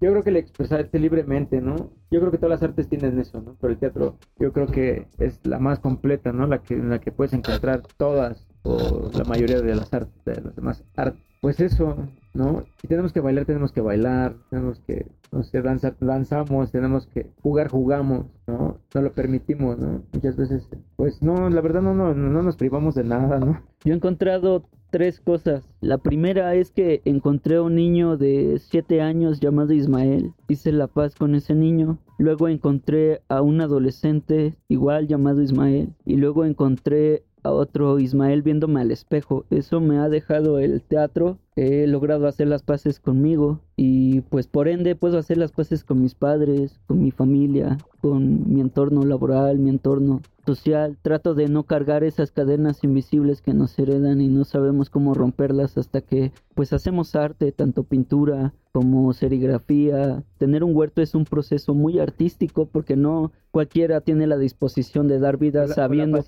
Yo 0.00 0.10
creo 0.10 0.22
que 0.22 0.30
el 0.30 0.36
expresarte 0.36 0.98
libremente, 0.98 1.60
¿no? 1.60 1.90
Yo 2.10 2.20
creo 2.20 2.30
que 2.30 2.38
todas 2.38 2.60
las 2.60 2.62
artes 2.62 2.88
tienen 2.88 3.18
eso, 3.18 3.42
¿no? 3.42 3.56
Pero 3.60 3.72
el 3.72 3.78
teatro, 3.78 4.16
yo 4.38 4.52
creo 4.52 4.68
que 4.68 5.06
es 5.18 5.38
la 5.44 5.58
más 5.58 5.80
completa, 5.80 6.32
¿no? 6.32 6.46
La 6.46 6.62
que, 6.62 6.74
en 6.74 6.88
la 6.88 7.00
que 7.00 7.12
puedes 7.12 7.34
encontrar 7.34 7.82
todas 7.98 8.46
o 8.62 9.10
la 9.12 9.24
mayoría 9.24 9.60
de 9.60 9.74
las 9.74 9.92
artes, 9.92 10.24
de 10.24 10.40
las 10.40 10.56
demás 10.56 10.82
artes. 10.96 11.20
Pues 11.40 11.60
eso, 11.60 11.96
¿no? 12.32 12.64
Si 12.80 12.88
tenemos 12.88 13.12
que 13.12 13.20
bailar, 13.20 13.44
tenemos 13.44 13.72
que 13.72 13.80
bailar, 13.80 14.34
tenemos 14.50 14.80
que, 14.80 15.06
no 15.30 15.42
sé, 15.42 15.60
danzar, 15.60 15.96
danzamos, 16.00 16.72
tenemos 16.72 17.06
que 17.06 17.30
jugar, 17.42 17.68
jugamos, 17.68 18.26
¿no? 18.46 18.78
No 18.94 19.02
lo 19.02 19.12
permitimos, 19.12 19.78
¿no? 19.78 20.02
Muchas 20.12 20.36
veces, 20.36 20.68
pues 20.96 21.22
no, 21.22 21.50
la 21.50 21.60
verdad 21.60 21.82
no, 21.82 21.92
no, 21.92 22.14
no 22.14 22.42
nos 22.42 22.56
privamos 22.56 22.94
de 22.94 23.04
nada, 23.04 23.38
¿no? 23.40 23.62
Yo 23.84 23.92
he 23.92 23.96
encontrado 23.96 24.64
tres 24.90 25.20
cosas. 25.20 25.74
La 25.80 25.98
primera 25.98 26.54
es 26.54 26.70
que 26.70 27.02
encontré 27.04 27.56
a 27.56 27.62
un 27.62 27.74
niño 27.74 28.16
de 28.16 28.58
7 28.58 29.00
años 29.00 29.40
llamado 29.40 29.72
Ismael. 29.72 30.32
Hice 30.48 30.72
la 30.72 30.86
paz 30.86 31.14
con 31.14 31.34
ese 31.34 31.54
niño. 31.54 31.98
Luego 32.18 32.48
encontré 32.48 33.22
a 33.28 33.42
un 33.42 33.60
adolescente 33.60 34.54
igual 34.68 35.06
llamado 35.06 35.42
Ismael. 35.42 35.94
Y 36.04 36.16
luego 36.16 36.44
encontré 36.44 37.24
a 37.42 37.52
otro 37.52 37.98
Ismael 37.98 38.42
viéndome 38.42 38.80
al 38.80 38.90
espejo. 38.90 39.44
Eso 39.50 39.80
me 39.80 39.98
ha 39.98 40.08
dejado 40.08 40.58
el 40.58 40.82
teatro. 40.82 41.38
He 41.60 41.86
logrado 41.86 42.26
hacer 42.26 42.46
las 42.48 42.62
paces 42.62 43.00
conmigo. 43.00 43.60
Y 43.76 44.22
pues 44.22 44.46
por 44.48 44.68
ende 44.68 44.96
puedo 44.96 45.18
hacer 45.18 45.38
las 45.38 45.52
paces 45.52 45.84
con 45.84 46.02
mis 46.02 46.14
padres, 46.14 46.80
con 46.86 47.00
mi 47.02 47.10
familia, 47.10 47.78
con 48.00 48.52
mi 48.52 48.60
entorno 48.60 49.04
laboral, 49.04 49.58
mi 49.58 49.70
entorno 49.70 50.20
social. 50.46 50.96
Trato 51.02 51.34
de 51.34 51.48
no 51.48 51.62
cargar 51.64 52.02
esas 52.04 52.32
cadenas 52.32 52.82
invisibles 52.82 53.40
que 53.42 53.54
nos 53.54 53.78
heredan 53.78 54.20
y 54.20 54.28
no 54.28 54.44
sabemos 54.44 54.90
cómo 54.90 55.14
romperlas 55.14 55.78
hasta 55.78 56.00
que 56.00 56.32
pues 56.54 56.72
hacemos 56.72 57.14
arte, 57.14 57.52
tanto 57.52 57.84
pintura 57.84 58.52
como 58.72 59.12
serigrafía. 59.12 60.22
Tener 60.38 60.64
un 60.64 60.74
huerto 60.74 61.02
es 61.02 61.14
un 61.14 61.24
proceso 61.24 61.74
muy 61.74 61.98
artístico 62.00 62.66
porque 62.66 62.96
no 62.96 63.30
cualquiera 63.52 64.00
tiene 64.00 64.26
la 64.26 64.38
disposición 64.38 65.06
de 65.08 65.18
dar 65.20 65.36
vida 65.38 65.62
la- 65.62 65.66
la 65.68 65.74
sabiendo 65.74 66.18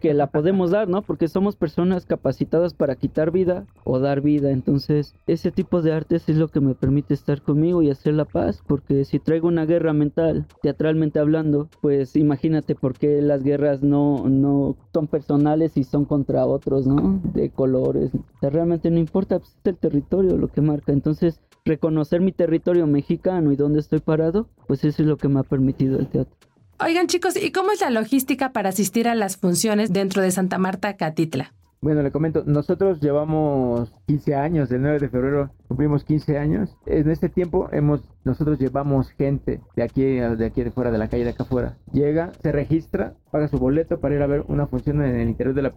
que 0.00 0.14
la 0.14 0.28
podemos 0.28 0.70
dar, 0.70 0.88
¿no? 0.88 1.02
Porque 1.02 1.28
somos 1.28 1.56
personas 1.56 2.06
capacitadas 2.06 2.74
para 2.74 2.96
quitar 2.96 3.30
vida 3.30 3.66
o 3.84 3.98
dar 3.98 4.20
vida. 4.20 4.50
Entonces 4.50 4.79
Entonces, 4.80 5.14
ese 5.26 5.50
tipo 5.50 5.82
de 5.82 5.92
artes 5.92 6.26
es 6.30 6.36
lo 6.36 6.48
que 6.48 6.60
me 6.60 6.74
permite 6.74 7.12
estar 7.12 7.42
conmigo 7.42 7.82
y 7.82 7.90
hacer 7.90 8.14
la 8.14 8.24
paz, 8.24 8.62
porque 8.66 9.04
si 9.04 9.18
traigo 9.18 9.46
una 9.46 9.66
guerra 9.66 9.92
mental, 9.92 10.46
teatralmente 10.62 11.18
hablando, 11.18 11.68
pues 11.82 12.16
imagínate 12.16 12.74
por 12.74 12.96
qué 12.96 13.20
las 13.20 13.42
guerras 13.42 13.82
no, 13.82 14.26
no 14.26 14.78
son 14.94 15.06
personales 15.06 15.76
y 15.76 15.84
son 15.84 16.06
contra 16.06 16.46
otros, 16.46 16.86
¿no? 16.86 17.20
De 17.34 17.50
colores. 17.50 18.10
Realmente 18.40 18.90
no 18.90 18.98
importa, 18.98 19.38
pues, 19.38 19.50
es 19.50 19.66
el 19.66 19.76
territorio 19.76 20.38
lo 20.38 20.48
que 20.48 20.62
marca. 20.62 20.92
Entonces, 20.92 21.42
reconocer 21.66 22.22
mi 22.22 22.32
territorio 22.32 22.86
mexicano 22.86 23.52
y 23.52 23.56
dónde 23.56 23.80
estoy 23.80 24.00
parado, 24.00 24.48
pues 24.66 24.82
eso 24.84 25.02
es 25.02 25.08
lo 25.08 25.18
que 25.18 25.28
me 25.28 25.40
ha 25.40 25.42
permitido 25.42 25.98
el 25.98 26.08
teatro. 26.08 26.34
Oigan 26.82 27.06
chicos, 27.06 27.36
¿y 27.36 27.52
cómo 27.52 27.72
es 27.72 27.82
la 27.82 27.90
logística 27.90 28.52
para 28.52 28.70
asistir 28.70 29.08
a 29.08 29.14
las 29.14 29.36
funciones 29.36 29.92
dentro 29.92 30.22
de 30.22 30.30
Santa 30.30 30.56
Marta 30.56 30.96
Catitla? 30.96 31.52
Bueno, 31.82 32.02
le 32.02 32.12
comento, 32.12 32.44
nosotros 32.44 33.00
llevamos 33.00 33.90
15 34.06 34.34
años, 34.34 34.70
el 34.70 34.82
9 34.82 34.98
de 34.98 35.08
febrero 35.08 35.50
cumplimos 35.66 36.04
15 36.04 36.36
años. 36.36 36.76
En 36.84 37.10
este 37.10 37.30
tiempo 37.30 37.70
hemos 37.72 38.02
nosotros 38.22 38.58
llevamos 38.58 39.10
gente 39.12 39.62
de 39.76 39.82
aquí, 39.82 40.02
de 40.02 40.44
aquí 40.44 40.62
de 40.62 40.70
fuera, 40.72 40.90
de 40.90 40.98
la 40.98 41.08
calle 41.08 41.24
de 41.24 41.30
acá 41.30 41.44
afuera. 41.44 41.78
Llega, 41.90 42.32
se 42.42 42.52
registra, 42.52 43.14
paga 43.30 43.48
su 43.48 43.58
boleto 43.58 43.98
para 43.98 44.14
ir 44.14 44.20
a 44.20 44.26
ver 44.26 44.44
una 44.48 44.66
función 44.66 45.02
en 45.02 45.18
el 45.20 45.28
interior 45.30 45.54
de 45.54 45.62
la 45.62 45.70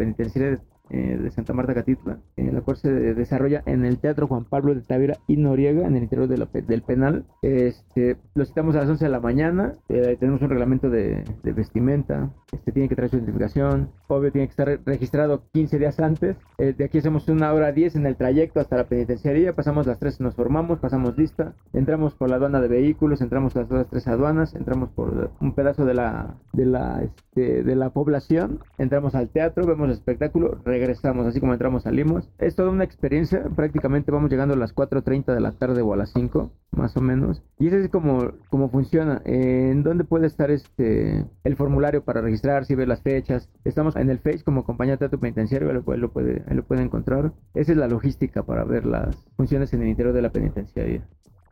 penitenciaria 0.94 1.18
de, 1.18 1.28
eh, 1.28 1.32
Santa 1.32 1.54
Marta 1.54 1.74
Catitla, 1.74 2.20
en 2.38 2.54
la 2.54 2.62
cual 2.62 2.78
se 2.78 2.92
desarrolla 2.92 3.64
en 3.66 3.86
el 3.86 3.98
Teatro 3.98 4.28
Juan 4.28 4.46
Pablo 4.46 4.76
de 4.76 4.82
Tavira 4.82 5.18
y 5.28 5.38
Noriega, 5.38 5.88
en 5.88 5.96
el 5.96 6.04
interior 6.04 6.28
del 6.28 6.82
penal. 6.84 7.26
Este, 7.42 8.18
lo 8.36 8.46
citamos 8.46 8.76
a 8.76 8.80
las 8.80 8.90
11 8.90 9.06
de 9.06 9.12
la 9.12 9.20
mañana, 9.20 9.74
eh, 9.90 10.16
tenemos 10.20 10.42
un 10.42 10.50
reglamento 10.50 10.90
de, 10.90 11.24
vestimenta, 11.44 12.32
este, 12.52 12.72
tiene 12.72 12.90
que 12.90 12.96
traer 12.96 13.12
su 13.12 13.18
identificación, 13.18 13.90
obvio 14.08 14.32
tiene 14.32 14.48
que 14.48 14.52
estar 14.52 14.80
registrado 14.86 15.44
15 15.54 15.80
días 15.80 16.00
antes. 16.00 16.38
Eh, 16.58 16.74
de 16.78 16.86
aquí 16.86 17.00
hacemos 17.00 17.28
una 17.28 17.52
hora 17.54 17.72
10 17.72 17.96
en 17.96 18.06
el 18.06 18.16
trayecto 18.16 18.60
hasta 18.60 18.78
la 18.78 18.88
penitenciaría, 18.88 19.54
pasamos 19.54 19.88
las 19.88 20.00
3, 20.00 20.22
nos 20.22 20.36
formamos, 20.36 20.80
pasamos 20.80 21.18
lista, 21.18 21.54
entramos 21.74 22.14
por 22.16 22.30
la 22.30 22.36
aduana 22.36 22.62
de 22.62 22.68
vehículos, 22.68 23.22
entramos 23.22 23.56
las 23.56 23.66
otras 23.66 23.88
tres 23.90 24.08
aduanas, 24.08 24.56
entramos 24.56 24.90
por 24.90 25.32
un 25.40 25.54
pedazo 25.54 25.86
de 25.86 25.94
la, 25.94 26.36
de 26.54 26.66
la, 26.66 27.04
este, 27.04 27.64
de 27.64 27.76
la 27.76 27.90
población, 27.90 28.60
entramos 28.78 29.16
al 29.16 29.30
teatro, 29.30 29.66
vemos 29.66 29.88
el 29.88 29.94
espectáculo, 29.94 30.60
regresamos, 30.84 31.26
así 31.26 31.40
como 31.40 31.54
entramos 31.54 31.84
salimos. 31.84 32.30
Es 32.38 32.56
toda 32.56 32.70
una 32.70 32.84
experiencia, 32.84 33.44
prácticamente 33.56 34.12
vamos 34.12 34.30
llegando 34.30 34.54
a 34.54 34.58
las 34.58 34.76
4.30 34.76 35.34
de 35.34 35.40
la 35.40 35.54
tarde 35.54 35.82
o 35.82 35.94
a 35.94 35.98
las 35.98 36.12
5, 36.12 36.52
más 36.72 36.96
o 36.98 37.02
menos. 37.02 37.42
Y 37.58 37.68
ese 37.68 37.82
es 37.82 37.90
como, 37.90 38.34
como 38.50 38.70
funciona. 38.70 39.22
¿En 39.26 39.84
dónde 39.84 40.04
puede 40.04 40.28
estar 40.28 40.52
este 40.52 41.26
el 41.44 41.56
formulario 41.56 42.04
para 42.04 42.22
registrar, 42.22 42.66
si 42.66 42.76
ve 42.76 42.86
las 42.86 43.02
fechas? 43.02 43.50
Estamos 43.64 43.96
en 43.96 44.10
el 44.10 44.20
Face 44.20 44.44
como 44.44 44.66
compañía 44.66 44.98
teatro 44.98 45.20
penitenciario, 45.20 45.70
él 45.70 45.76
lo, 45.76 46.12
puede, 46.12 46.44
él 46.48 46.58
lo 46.58 46.64
puede 46.64 46.82
encontrar. 46.82 47.32
Esa 47.54 47.72
es 47.72 47.78
la 47.78 47.88
logística 47.88 48.44
para 48.44 48.64
ver 48.66 48.86
las 48.86 49.16
funciones 49.38 49.74
en 49.74 49.84
el 49.84 49.88
interior 49.88 50.14
de 50.14 50.22
la 50.22 50.32
penitenciaria. 50.32 51.08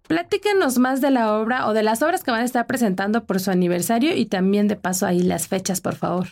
Platíquenos 0.08 0.78
más 0.78 1.00
de 1.00 1.10
la 1.10 1.38
obra 1.38 1.68
o 1.68 1.74
de 1.74 1.84
las 1.84 2.02
obras 2.02 2.24
que 2.24 2.32
van 2.32 2.42
a 2.42 2.46
estar 2.46 2.68
presentando 2.68 3.26
por 3.26 3.40
su 3.40 3.50
aniversario 3.50 4.14
y 4.14 4.26
también 4.26 4.68
de 4.68 4.76
paso 4.76 5.06
ahí 5.06 5.22
las 5.22 5.48
fechas, 5.48 5.80
por 5.80 5.96
favor. 5.96 6.28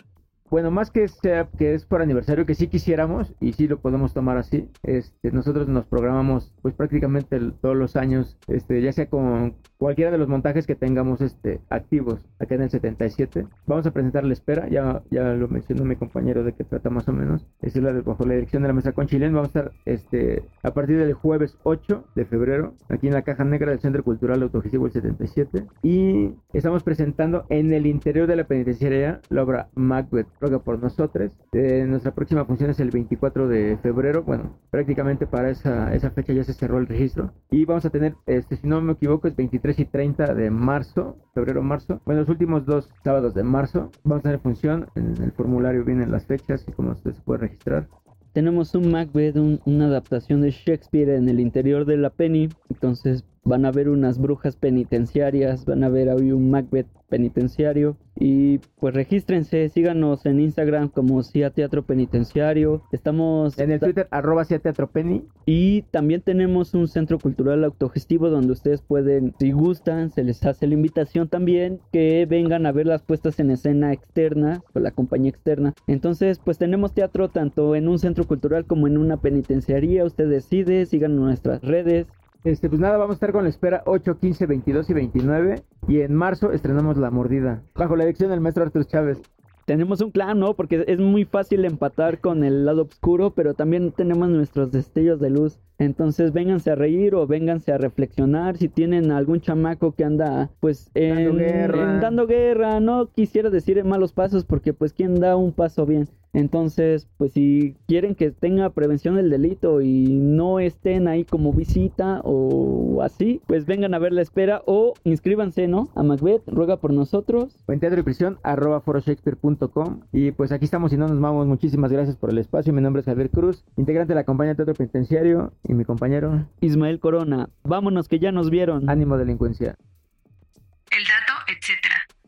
Bueno, 0.50 0.72
más 0.72 0.90
que 0.90 1.08
sea 1.08 1.48
que 1.58 1.76
es 1.76 1.86
por 1.86 2.02
aniversario, 2.02 2.46
que 2.46 2.56
sí 2.56 2.68
quisiéramos 2.68 3.34
y 3.40 3.54
sí 3.54 3.68
lo 3.68 3.80
podemos 3.80 4.14
tomar 4.14 4.38
así. 4.38 4.68
Este, 4.82 5.32
nosotros 5.32 5.68
nos 5.68 5.86
programamos 5.86 6.52
pues 6.62 6.74
prácticamente 6.74 7.40
todos 7.62 7.76
los 7.76 7.96
años, 7.96 8.38
este, 8.48 8.82
ya 8.82 8.92
sea 8.92 9.10
con 9.10 9.56
cualquiera 9.78 10.12
de 10.12 10.18
los 10.18 10.28
montajes 10.28 10.68
que 10.68 10.76
tengamos 10.76 11.22
este, 11.22 11.62
activos 11.70 12.26
acá 12.40 12.56
en 12.56 12.64
el 12.64 12.70
77. 12.70 13.46
Vamos 13.66 13.86
a 13.86 13.92
presentar 13.92 14.24
la 14.24 14.34
espera, 14.34 14.68
ya, 14.70 15.02
ya 15.10 15.24
lo 15.34 15.48
mencionó 15.48 15.86
mi 15.86 15.96
compañero 15.96 16.44
de 16.44 16.54
que 16.54 16.64
trata 16.64 16.90
más 16.90 17.08
o 17.08 17.14
menos. 17.14 17.46
Es 17.62 17.76
la 17.76 17.94
de, 17.94 18.02
bajo 18.02 18.26
la 18.26 18.34
dirección 18.34 18.62
de 18.64 18.68
la 18.68 18.74
mesa 18.74 18.92
con 18.92 19.08
Chilén. 19.08 19.34
Vamos 19.34 19.56
a 19.56 19.60
estar 19.60 19.72
este, 19.86 20.44
a 20.64 20.74
partir 20.74 20.98
del 20.98 21.14
jueves 21.14 21.58
8 21.64 22.06
de 22.16 22.26
febrero 22.26 22.74
aquí 22.90 23.08
en 23.08 23.14
la 23.14 23.22
caja 23.22 23.44
negra 23.44 23.72
del 23.72 23.80
Centro 23.80 24.04
Cultural 24.04 24.42
Autogestivo 24.44 24.88
el 24.88 24.92
77 24.92 25.66
y 25.84 26.34
estamos 26.54 26.84
presentando 26.84 27.46
en 27.50 27.74
el 27.74 27.86
interior 27.86 28.28
de 28.28 28.36
la 28.36 28.46
penitenciaria 28.46 29.22
la 29.30 29.44
obra 29.44 29.70
Macbeth 29.76 30.28
ruega 30.40 30.60
por 30.60 30.80
nosotros. 30.80 31.32
Eh, 31.54 31.86
nuestra 31.88 32.14
próxima 32.14 32.46
función 32.46 32.70
es 32.70 32.80
el 32.80 32.92
24 32.92 33.48
de 33.48 33.78
febrero. 33.82 34.24
Bueno, 34.24 34.58
prácticamente 34.72 35.28
para 35.28 35.50
esa, 35.50 35.94
esa 35.94 36.12
fecha 36.12 36.34
ya 36.34 36.44
se 36.54 36.60
cerró 36.60 36.80
el 36.80 36.88
registro. 36.88 37.32
Y 37.52 37.66
vamos 37.66 37.86
a 37.86 37.90
tener, 37.90 38.16
este, 38.26 38.58
si 38.58 38.68
no 38.68 38.82
me 38.82 38.94
equivoco, 38.94 39.28
es 39.28 39.36
23 39.36 39.80
y 39.80 39.86
30 39.86 40.34
de 40.34 40.50
marzo, 40.50 41.18
febrero-marzo. 41.34 42.02
Bueno, 42.06 42.22
los 42.22 42.30
últimos 42.30 42.66
dos 42.66 42.90
sábados 43.04 43.34
de 43.34 43.44
marzo 43.44 43.92
vamos 44.04 44.22
a 44.22 44.24
tener 44.24 44.40
función. 44.40 44.88
En 44.96 45.16
el 45.22 45.32
formulario 45.32 45.86
vienen 45.86 46.12
las 46.12 46.26
fechas 46.26 46.66
y 46.68 46.72
cómo 46.72 46.96
se 46.96 47.12
puede 47.12 47.42
registrar. 47.42 47.88
Tenemos 48.34 48.76
un 48.76 48.92
Macbeth, 48.92 49.36
una 49.66 49.86
adaptación 49.86 50.42
de 50.42 50.52
Shakespeare 50.52 51.16
en 51.16 51.30
el 51.30 51.40
interior 51.40 51.86
de 51.86 51.98
la 51.98 52.10
Penny. 52.10 52.50
Entonces 52.70 53.26
van 53.50 53.66
a 53.66 53.72
ver 53.72 53.90
unas 53.90 54.20
brujas 54.20 54.56
penitenciarias, 54.56 55.66
van 55.66 55.84
a 55.84 55.90
ver 55.90 56.08
hoy 56.10 56.32
un 56.32 56.52
Macbeth 56.52 56.88
penitenciario. 57.10 57.98
Y 58.22 58.60
pues 58.80 58.94
regístrense, 58.94 59.70
síganos 59.70 60.26
en 60.26 60.40
Instagram 60.42 60.90
como 60.90 61.24
CIA 61.24 61.52
Teatro 61.52 61.84
Penitenciario. 61.84 62.84
Estamos 62.92 63.58
en 63.58 63.72
el 63.72 63.80
Twitter 63.80 64.08
arroba 64.12 64.46
CIA 64.46 64.60
Teatro 64.60 64.88
Penny. 64.88 65.24
Y 65.46 65.84
también 65.84 66.22
tenemos 66.22 66.74
un 66.74 66.88
centro 66.88 67.18
cultural 67.18 67.64
autogestivo 67.64 68.30
donde 68.30 68.52
ustedes 68.52 68.82
pueden, 68.82 69.34
si 69.40 69.52
gustan, 69.52 70.12
se 70.12 70.24
les 70.24 70.46
hace 70.46 70.68
la 70.68 70.74
invitación 70.74 71.30
también 71.30 71.80
que 71.92 72.26
vengan 72.30 72.66
a 72.66 72.72
ver 72.72 72.86
las 72.86 73.02
puestas 73.02 73.40
en 73.40 73.52
escena 73.52 73.94
externa, 73.94 74.62
con 74.74 74.84
la 74.84 74.92
compañía 74.92 75.30
externa. 75.30 75.74
Entonces, 75.88 76.40
pues 76.44 76.58
tenemos 76.58 76.94
teatro 76.94 77.30
tanto 77.30 77.74
en 77.76 77.88
un 77.88 78.00
centro 78.00 78.28
cultural 78.28 78.66
como 78.66 78.88
en 78.88 78.98
una 78.98 79.18
penitenciaría. 79.18 80.04
Usted 80.04 80.30
decide, 80.30 80.86
sigan 80.86 81.16
nuestras 81.16 81.62
redes. 81.62 82.06
Este, 82.44 82.70
pues 82.70 82.80
nada, 82.80 82.98
vamos 82.98 83.16
a 83.16 83.16
estar 83.16 83.32
con 83.34 83.44
la 83.44 83.50
espera 83.50 83.84
8, 83.86 84.18
15, 84.20 84.46
22 84.46 84.90
y 84.90 84.94
29. 84.94 85.64
Y 85.88 86.02
en 86.02 86.16
marzo 86.16 86.52
estrenamos 86.52 86.98
La 86.98 87.12
Mordida, 87.12 87.64
bajo 87.76 87.96
la 87.96 88.06
dirección 88.06 88.30
del 88.30 88.40
maestro 88.40 88.64
Artur 88.64 88.86
Chávez. 88.86 89.22
Tenemos 89.66 90.02
un 90.02 90.10
clan, 90.10 90.40
¿no? 90.40 90.56
Porque 90.56 90.84
es 90.88 91.00
muy 91.00 91.26
fácil 91.26 91.64
empatar 91.64 92.22
con 92.22 92.44
el 92.44 92.66
lado 92.66 92.84
oscuro, 92.84 93.36
pero 93.36 93.54
también 93.54 93.92
tenemos 93.92 94.28
nuestros 94.30 94.72
destellos 94.72 95.20
de 95.20 95.30
luz. 95.30 95.60
Entonces 95.78 96.34
vénganse 96.34 96.72
a 96.72 96.76
reír 96.76 97.14
o 97.14 97.28
vénganse 97.28 97.72
a 97.72 97.78
reflexionar. 97.78 98.58
Si 98.58 98.68
tienen 98.68 99.12
algún 99.12 99.42
chamaco 99.42 99.92
que 99.92 100.06
anda 100.06 100.50
pues 100.60 100.90
dando, 100.96 101.36
guerra. 101.36 102.00
dando 102.00 102.26
guerra, 102.26 102.80
no 102.80 103.12
quisiera 103.12 103.52
decir 103.52 103.78
en 103.78 103.88
malos 103.88 104.12
pasos 104.12 104.44
porque 104.44 104.74
pues 104.74 104.92
quién 104.92 105.20
da 105.20 105.36
un 105.36 105.54
paso 105.54 105.86
bien. 105.86 106.08
Entonces, 106.34 107.08
pues 107.18 107.34
si 107.34 107.76
quieren 107.88 108.16
que 108.16 108.32
tenga 108.32 108.70
prevención 108.70 109.16
del 109.16 109.30
delito 109.30 109.82
y 109.82 110.08
no 110.08 110.60
estén 110.60 111.08
ahí 111.08 111.26
como 111.26 111.54
visita 111.54 112.22
o 112.24 113.02
así, 113.02 113.42
pues 113.48 113.66
vengan 113.66 113.94
a 113.94 114.00
ver 114.00 114.14
la 114.14 114.22
espera 114.22 114.62
o 114.66 114.94
inscríbanse, 115.04 115.68
¿no? 115.68 115.90
A 115.96 116.04
Macbeth, 116.04 116.44
ruega 116.48 116.78
por 116.78 116.94
nosotros. 116.94 117.64
En 117.68 117.80
teatro 117.80 118.00
y 118.00 118.04
prisión, 118.04 118.38
arroba 118.44 118.82
foroshakespeare.com. 118.82 120.02
Y 120.12 120.32
pues 120.32 120.52
aquí 120.52 120.66
estamos 120.66 120.94
y 120.94 120.98
no 120.98 121.08
nos 121.08 121.20
vamos. 121.20 121.48
Muchísimas 121.48 121.92
gracias 121.92 122.16
por 122.16 122.30
el 122.30 122.38
espacio. 122.38 122.74
Mi 122.74 122.82
nombre 122.82 123.02
es 123.02 123.06
Javier 123.06 123.30
Cruz, 123.30 123.66
integrante 123.78 124.12
de 124.12 124.16
la 124.16 124.26
compañía 124.26 124.56
Teatro 124.56 124.74
Penitenciario 124.74 125.54
y 125.64 125.74
mi 125.74 125.86
compañero 125.86 126.46
Ismael 126.62 127.00
Corona. 127.00 127.50
Vámonos 127.64 128.08
que 128.08 128.20
ya 128.20 128.32
nos 128.32 128.50
vieron. 128.50 128.90
Ánimo 128.90 129.18
delincuencia. 129.18 129.78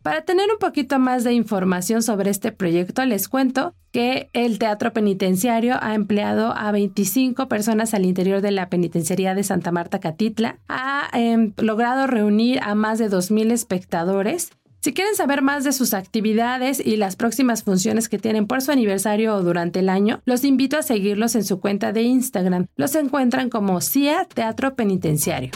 Para 0.04 0.22
tener 0.22 0.50
un 0.52 0.58
poquito 0.58 0.98
más 0.98 1.24
de 1.24 1.34
información 1.34 2.02
sobre 2.02 2.32
este 2.32 2.52
proyecto, 2.52 3.06
les 3.06 3.28
cuento 3.28 3.76
que 3.92 4.30
el 4.34 4.58
Teatro 4.58 4.94
Penitenciario 4.94 5.78
ha 5.80 5.94
empleado 5.94 6.54
a 6.58 6.72
25 6.72 7.48
personas 7.48 7.94
al 7.94 8.06
interior 8.06 8.42
de 8.42 8.50
la 8.50 8.70
penitenciaría 8.70 9.36
de 9.36 9.44
Santa 9.44 9.72
Marta 9.72 10.00
Catitla, 10.00 10.58
ha 10.68 11.08
em, 11.14 11.54
logrado 11.58 12.08
reunir 12.08 12.60
a 12.64 12.74
más 12.74 12.98
de 12.98 13.10
2.000 13.10 13.52
espectadores. 13.52 14.50
Si 14.80 14.94
quieren 14.94 15.14
saber 15.14 15.44
más 15.44 15.64
de 15.64 15.74
sus 15.74 15.94
actividades 15.94 16.84
y 16.84 16.96
las 16.96 17.16
próximas 17.16 17.64
funciones 17.64 18.10
que 18.10 18.18
tienen 18.18 18.48
por 18.48 18.64
su 18.64 18.72
aniversario 18.72 19.36
o 19.36 19.44
durante 19.44 19.80
el 19.80 19.90
año, 19.90 20.22
los 20.26 20.44
invito 20.44 20.78
a 20.78 20.82
seguirlos 20.82 21.36
en 21.36 21.44
su 21.44 21.60
cuenta 21.60 21.92
de 21.92 22.02
Instagram. 22.02 22.66
Los 22.76 22.96
encuentran 22.96 23.52
como 23.52 23.80
CIA 23.82 24.26
Teatro 24.26 24.74
Penitenciario. 24.74 25.52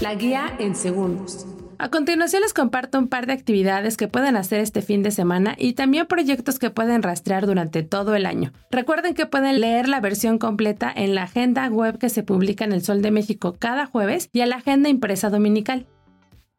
La 0.00 0.14
guía 0.14 0.56
en 0.58 0.74
segundos. 0.74 1.46
A 1.76 1.90
continuación 1.90 2.40
les 2.40 2.54
comparto 2.54 2.98
un 2.98 3.08
par 3.08 3.26
de 3.26 3.34
actividades 3.34 3.98
que 3.98 4.08
pueden 4.08 4.34
hacer 4.34 4.60
este 4.60 4.80
fin 4.80 5.02
de 5.02 5.10
semana 5.10 5.54
y 5.58 5.74
también 5.74 6.06
proyectos 6.06 6.58
que 6.58 6.70
pueden 6.70 7.02
rastrear 7.02 7.44
durante 7.44 7.82
todo 7.82 8.14
el 8.14 8.24
año. 8.24 8.50
Recuerden 8.70 9.12
que 9.12 9.26
pueden 9.26 9.60
leer 9.60 9.88
la 9.88 10.00
versión 10.00 10.38
completa 10.38 10.90
en 10.94 11.14
la 11.14 11.24
agenda 11.24 11.68
web 11.68 11.98
que 11.98 12.08
se 12.08 12.22
publica 12.22 12.64
en 12.64 12.72
El 12.72 12.82
Sol 12.82 13.02
de 13.02 13.10
México 13.10 13.56
cada 13.58 13.84
jueves 13.84 14.30
y 14.32 14.40
a 14.40 14.46
la 14.46 14.56
agenda 14.56 14.88
impresa 14.88 15.28
dominical. 15.28 15.86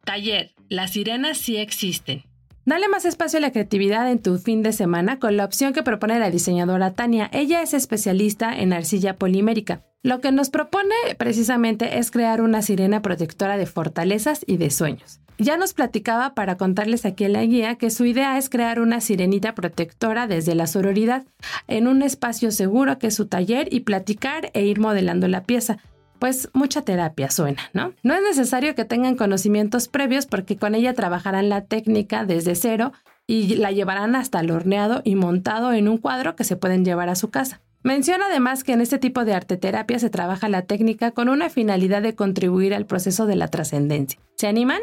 Taller. 0.03 0.51
Las 0.69 0.91
sirenas 0.91 1.39
sí 1.39 1.57
existen. 1.57 2.24
Dale 2.65 2.88
más 2.89 3.05
espacio 3.05 3.38
a 3.38 3.41
la 3.41 3.51
creatividad 3.51 4.10
en 4.12 4.21
tu 4.21 4.38
fin 4.38 4.62
de 4.62 4.71
semana 4.71 5.17
con 5.17 5.36
la 5.36 5.45
opción 5.45 5.74
que 5.74 5.81
propone 5.81 6.19
la 6.19 6.29
diseñadora 6.29 6.93
Tania. 6.93 7.27
Ella 7.33 7.63
es 7.63 7.74
especialista 7.74 8.55
en 8.55 8.71
arcilla 8.71 9.17
polimérica. 9.17 9.83
Lo 10.03 10.20
que 10.20 10.31
nos 10.31 10.50
propone 10.50 10.96
precisamente 11.20 12.00
es 12.00 12.10
crear 12.10 12.41
una 12.41 12.63
sirena 12.63 13.03
protectora 13.03 13.58
de 13.58 13.67
fortalezas 13.67 14.43
y 14.48 14.58
de 14.58 14.72
sueños. 14.72 15.20
ya 15.38 15.58
nos 15.58 15.74
platicaba 15.74 16.36
para 16.36 16.55
contarles 16.55 17.05
aquí 17.05 17.24
en 17.24 17.34
la 17.34 17.43
guía 17.43 17.75
que 17.75 17.89
su 17.89 18.05
idea 18.05 18.38
es 18.38 18.48
crear 18.50 18.79
una 18.79 19.01
sirenita 19.01 19.55
protectora 19.55 20.27
desde 20.27 20.53
la 20.53 20.67
sororidad 20.67 21.24
en 21.67 21.88
un 21.88 22.03
espacio 22.03 22.51
seguro 22.51 23.00
que 23.00 23.08
es 23.08 23.15
su 23.15 23.25
taller 23.25 23.67
y 23.74 23.79
platicar 23.81 24.51
e 24.53 24.63
ir 24.65 24.79
modelando 24.79 25.27
la 25.27 25.43
pieza. 25.43 25.77
Pues 26.20 26.50
mucha 26.53 26.84
terapia 26.84 27.31
suena, 27.31 27.62
¿no? 27.74 27.93
No 28.03 28.13
es 28.13 28.22
necesario 28.22 28.75
que 28.75 28.86
tengan 28.86 29.15
conocimientos 29.15 29.88
previos 29.88 30.27
porque 30.27 30.58
con 30.58 30.75
ella 30.75 30.93
trabajarán 30.93 31.50
la 31.50 31.65
técnica 31.65 32.25
desde 32.25 32.53
cero 32.53 32.91
y 33.25 33.55
la 33.55 33.72
llevarán 33.72 34.15
hasta 34.15 34.39
el 34.39 34.51
horneado 34.51 35.01
y 35.03 35.15
montado 35.15 35.74
en 35.74 35.88
un 35.88 35.98
cuadro 35.98 36.36
que 36.36 36.43
se 36.43 36.55
pueden 36.55 36.86
llevar 36.86 37.10
a 37.10 37.15
su 37.15 37.31
casa. 37.31 37.62
Menciona 37.83 38.25
además 38.27 38.63
que 38.63 38.73
en 38.73 38.81
este 38.81 39.00
tipo 39.00 39.25
de 39.25 39.33
arteterapia 39.33 39.97
se 39.97 40.09
trabaja 40.09 40.50
la 40.50 40.63
técnica 40.63 41.11
con 41.11 41.29
una 41.29 41.50
finalidad 41.50 42.01
de 42.01 42.15
contribuir 42.15 42.73
al 42.73 42.85
proceso 42.85 43.25
de 43.25 43.35
la 43.35 43.47
trascendencia. 43.47 44.19
¿Se 44.35 44.47
animan? 44.47 44.81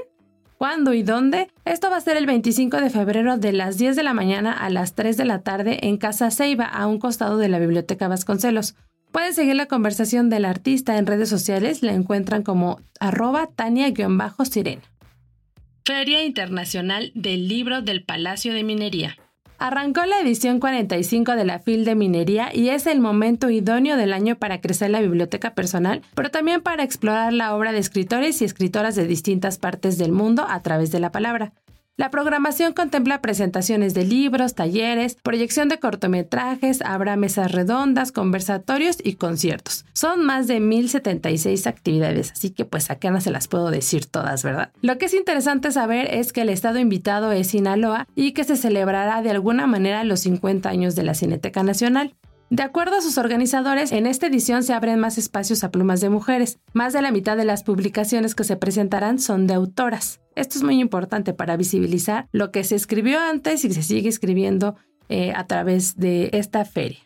¿Cuándo 0.58 0.92
y 0.92 1.04
dónde? 1.04 1.48
Esto 1.64 1.88
va 1.88 1.98
a 1.98 2.00
ser 2.00 2.16
el 2.16 2.26
25 2.26 2.80
de 2.80 2.90
febrero 2.90 3.38
de 3.38 3.52
las 3.52 3.78
10 3.78 3.94
de 3.94 4.02
la 4.02 4.12
mañana 4.12 4.52
a 4.52 4.68
las 4.70 4.96
3 4.96 5.16
de 5.16 5.24
la 5.24 5.42
tarde 5.42 5.86
en 5.86 5.98
Casa 5.98 6.32
Ceiba, 6.32 6.64
a 6.64 6.88
un 6.88 6.98
costado 6.98 7.38
de 7.38 7.48
la 7.48 7.60
Biblioteca 7.60 8.08
Vasconcelos. 8.08 8.74
Pueden 9.12 9.32
seguir 9.32 9.54
la 9.54 9.66
conversación 9.66 10.28
del 10.28 10.44
artista 10.44 10.98
en 10.98 11.06
redes 11.06 11.28
sociales, 11.28 11.84
la 11.84 11.92
encuentran 11.92 12.42
como 12.42 12.80
arroba 12.98 13.46
tania-sirena. 13.46 14.82
Feria 15.84 16.24
Internacional 16.24 17.12
del 17.14 17.46
Libro 17.46 17.80
del 17.80 18.02
Palacio 18.02 18.52
de 18.52 18.64
Minería. 18.64 19.16
Arrancó 19.60 20.06
la 20.06 20.20
edición 20.20 20.60
45 20.60 21.34
de 21.34 21.44
la 21.44 21.58
FIL 21.58 21.84
de 21.84 21.96
Minería 21.96 22.54
y 22.54 22.68
es 22.68 22.86
el 22.86 23.00
momento 23.00 23.50
idóneo 23.50 23.96
del 23.96 24.12
año 24.12 24.36
para 24.36 24.60
crecer 24.60 24.90
la 24.90 25.00
biblioteca 25.00 25.54
personal, 25.54 26.02
pero 26.14 26.30
también 26.30 26.62
para 26.62 26.84
explorar 26.84 27.32
la 27.32 27.56
obra 27.56 27.72
de 27.72 27.78
escritores 27.78 28.40
y 28.40 28.44
escritoras 28.44 28.94
de 28.94 29.08
distintas 29.08 29.58
partes 29.58 29.98
del 29.98 30.12
mundo 30.12 30.46
a 30.48 30.62
través 30.62 30.92
de 30.92 31.00
la 31.00 31.10
palabra. 31.10 31.52
La 31.98 32.12
programación 32.12 32.74
contempla 32.74 33.20
presentaciones 33.20 33.92
de 33.92 34.04
libros, 34.04 34.54
talleres, 34.54 35.16
proyección 35.20 35.68
de 35.68 35.80
cortometrajes, 35.80 36.80
habrá 36.82 37.16
mesas 37.16 37.50
redondas, 37.50 38.12
conversatorios 38.12 38.98
y 39.02 39.14
conciertos. 39.14 39.84
Son 39.94 40.24
más 40.24 40.46
de 40.46 40.60
1076 40.60 41.66
actividades, 41.66 42.30
así 42.30 42.50
que 42.50 42.64
pues 42.64 42.92
acá 42.92 43.10
no 43.10 43.20
se 43.20 43.32
las 43.32 43.48
puedo 43.48 43.72
decir 43.72 44.06
todas, 44.06 44.44
¿verdad? 44.44 44.70
Lo 44.80 44.96
que 44.96 45.06
es 45.06 45.14
interesante 45.14 45.72
saber 45.72 46.14
es 46.14 46.32
que 46.32 46.42
el 46.42 46.50
estado 46.50 46.78
invitado 46.78 47.32
es 47.32 47.48
Sinaloa 47.48 48.06
y 48.14 48.30
que 48.30 48.44
se 48.44 48.54
celebrará 48.54 49.20
de 49.20 49.30
alguna 49.30 49.66
manera 49.66 50.04
los 50.04 50.20
50 50.20 50.68
años 50.68 50.94
de 50.94 51.02
la 51.02 51.14
Cineteca 51.14 51.64
Nacional. 51.64 52.14
De 52.50 52.62
acuerdo 52.62 52.96
a 52.96 53.02
sus 53.02 53.18
organizadores, 53.18 53.92
en 53.92 54.06
esta 54.06 54.26
edición 54.26 54.62
se 54.62 54.72
abren 54.72 54.98
más 54.98 55.18
espacios 55.18 55.64
a 55.64 55.70
plumas 55.70 56.00
de 56.00 56.08
mujeres. 56.08 56.58
Más 56.72 56.94
de 56.94 57.02
la 57.02 57.10
mitad 57.10 57.36
de 57.36 57.44
las 57.44 57.62
publicaciones 57.62 58.34
que 58.34 58.44
se 58.44 58.56
presentarán 58.56 59.18
son 59.18 59.46
de 59.46 59.52
autoras. 59.52 60.20
Esto 60.34 60.56
es 60.56 60.64
muy 60.64 60.80
importante 60.80 61.34
para 61.34 61.58
visibilizar 61.58 62.26
lo 62.32 62.50
que 62.50 62.64
se 62.64 62.74
escribió 62.74 63.20
antes 63.20 63.66
y 63.66 63.72
se 63.74 63.82
sigue 63.82 64.08
escribiendo 64.08 64.76
eh, 65.10 65.32
a 65.36 65.46
través 65.46 65.96
de 65.96 66.30
esta 66.32 66.64
feria. 66.64 67.00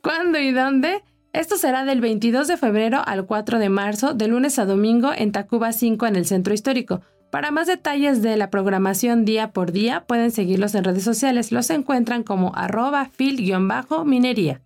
¿Cuándo 0.00 0.38
y 0.38 0.52
dónde? 0.52 1.02
Esto 1.32 1.56
será 1.56 1.84
del 1.84 2.00
22 2.00 2.46
de 2.46 2.56
febrero 2.56 3.02
al 3.04 3.26
4 3.26 3.58
de 3.58 3.68
marzo, 3.70 4.14
de 4.14 4.28
lunes 4.28 4.60
a 4.60 4.64
domingo 4.64 5.10
en 5.16 5.32
Tacuba 5.32 5.72
5 5.72 6.06
en 6.06 6.14
el 6.14 6.26
Centro 6.26 6.54
Histórico. 6.54 7.00
Para 7.32 7.50
más 7.50 7.66
detalles 7.66 8.22
de 8.22 8.36
la 8.36 8.48
programación 8.48 9.24
día 9.24 9.50
por 9.50 9.72
día, 9.72 10.04
pueden 10.04 10.30
seguirlos 10.30 10.76
en 10.76 10.84
redes 10.84 11.02
sociales. 11.02 11.50
Los 11.50 11.70
encuentran 11.70 12.22
como 12.22 12.54
arroba 12.54 13.06
fil-minería 13.06 14.60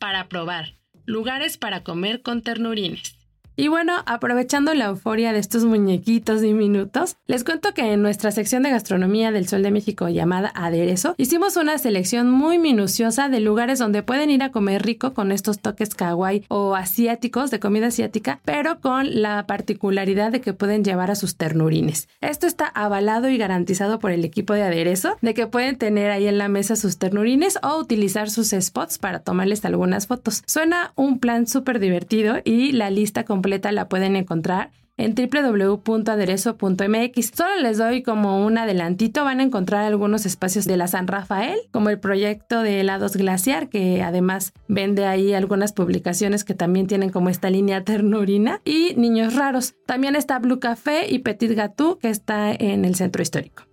para 0.00 0.28
probar, 0.28 0.74
lugares 1.04 1.56
para 1.58 1.84
comer 1.84 2.22
con 2.22 2.42
ternurines. 2.42 3.19
Y 3.56 3.68
bueno, 3.68 3.92
aprovechando 4.06 4.72
la 4.72 4.86
euforia 4.86 5.32
de 5.32 5.38
estos 5.38 5.64
muñequitos 5.64 6.40
diminutos, 6.40 7.16
les 7.26 7.44
cuento 7.44 7.74
que 7.74 7.92
en 7.92 8.00
nuestra 8.00 8.30
sección 8.30 8.62
de 8.62 8.70
gastronomía 8.70 9.32
del 9.32 9.48
Sol 9.48 9.62
de 9.62 9.70
México 9.70 10.08
llamada 10.08 10.50
Aderezo, 10.54 11.14
hicimos 11.18 11.56
una 11.56 11.76
selección 11.76 12.30
muy 12.30 12.58
minuciosa 12.58 13.28
de 13.28 13.40
lugares 13.40 13.78
donde 13.78 14.02
pueden 14.02 14.30
ir 14.30 14.42
a 14.42 14.50
comer 14.50 14.82
rico 14.82 15.12
con 15.12 15.30
estos 15.30 15.58
toques 15.58 15.94
kawaii 15.94 16.44
o 16.48 16.74
asiáticos 16.74 17.50
de 17.50 17.60
comida 17.60 17.88
asiática, 17.88 18.40
pero 18.44 18.80
con 18.80 19.20
la 19.20 19.46
particularidad 19.46 20.32
de 20.32 20.40
que 20.40 20.54
pueden 20.54 20.82
llevar 20.82 21.10
a 21.10 21.14
sus 21.14 21.36
ternurines. 21.36 22.08
Esto 22.22 22.46
está 22.46 22.66
avalado 22.66 23.28
y 23.28 23.36
garantizado 23.36 23.98
por 23.98 24.12
el 24.12 24.24
equipo 24.24 24.54
de 24.54 24.62
Aderezo, 24.62 25.18
de 25.20 25.34
que 25.34 25.46
pueden 25.46 25.76
tener 25.76 26.10
ahí 26.10 26.26
en 26.28 26.38
la 26.38 26.48
mesa 26.48 26.76
sus 26.76 26.96
ternurines 26.96 27.58
o 27.62 27.76
utilizar 27.78 28.30
sus 28.30 28.54
spots 28.58 28.96
para 28.96 29.18
tomarles 29.18 29.66
algunas 29.66 30.06
fotos. 30.06 30.42
Suena 30.46 30.92
un 30.96 31.18
plan 31.18 31.46
súper 31.46 31.78
divertido 31.78 32.36
y 32.44 32.72
la 32.72 32.88
lista 32.88 33.24
completa 33.24 33.49
la 33.72 33.88
pueden 33.88 34.16
encontrar 34.16 34.70
en 35.00 35.14
www.aderezo.mx. 35.14 37.30
Solo 37.34 37.58
les 37.60 37.78
doy 37.78 38.02
como 38.02 38.44
un 38.44 38.58
adelantito, 38.58 39.24
van 39.24 39.40
a 39.40 39.42
encontrar 39.42 39.84
algunos 39.84 40.26
espacios 40.26 40.66
de 40.66 40.76
la 40.76 40.86
San 40.88 41.06
Rafael, 41.06 41.58
como 41.70 41.88
el 41.88 41.98
proyecto 41.98 42.60
de 42.62 42.80
helados 42.80 43.16
glaciar, 43.16 43.70
que 43.70 44.02
además 44.02 44.52
vende 44.68 45.06
ahí 45.06 45.32
algunas 45.32 45.72
publicaciones 45.72 46.44
que 46.44 46.52
también 46.54 46.86
tienen 46.86 47.08
como 47.10 47.30
esta 47.30 47.48
línea 47.50 47.82
ternurina, 47.90 48.60
y 48.64 48.94
Niños 48.96 49.34
Raros. 49.34 49.74
También 49.86 50.16
está 50.16 50.38
Blue 50.38 50.60
Café 50.60 51.06
y 51.08 51.20
Petit 51.20 51.52
Gatou, 51.52 51.96
que 51.98 52.10
está 52.10 52.52
en 52.52 52.84
el 52.84 52.94
centro 52.94 53.22
histórico. 53.22 53.69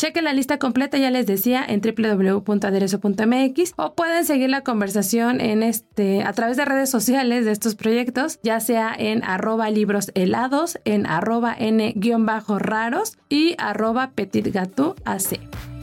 Chequen 0.00 0.24
la 0.24 0.32
lista 0.32 0.58
completa, 0.58 0.96
ya 0.96 1.10
les 1.10 1.26
decía, 1.26 1.62
en 1.62 1.82
www.aderezo.mx 1.82 3.74
o 3.76 3.92
pueden 3.94 4.24
seguir 4.24 4.48
la 4.48 4.62
conversación 4.62 5.42
en 5.42 5.62
este, 5.62 6.22
a 6.22 6.32
través 6.32 6.56
de 6.56 6.64
redes 6.64 6.88
sociales 6.88 7.44
de 7.44 7.52
estos 7.52 7.74
proyectos, 7.74 8.40
ya 8.42 8.60
sea 8.60 8.94
en 8.96 9.22
arroba 9.24 9.68
libros 9.68 10.10
helados, 10.14 10.78
en 10.86 11.04
arroba 11.04 11.54
n-raros 11.58 13.18
y 13.28 13.54
arroba 13.58 14.12
petitgatoac. 14.14 15.79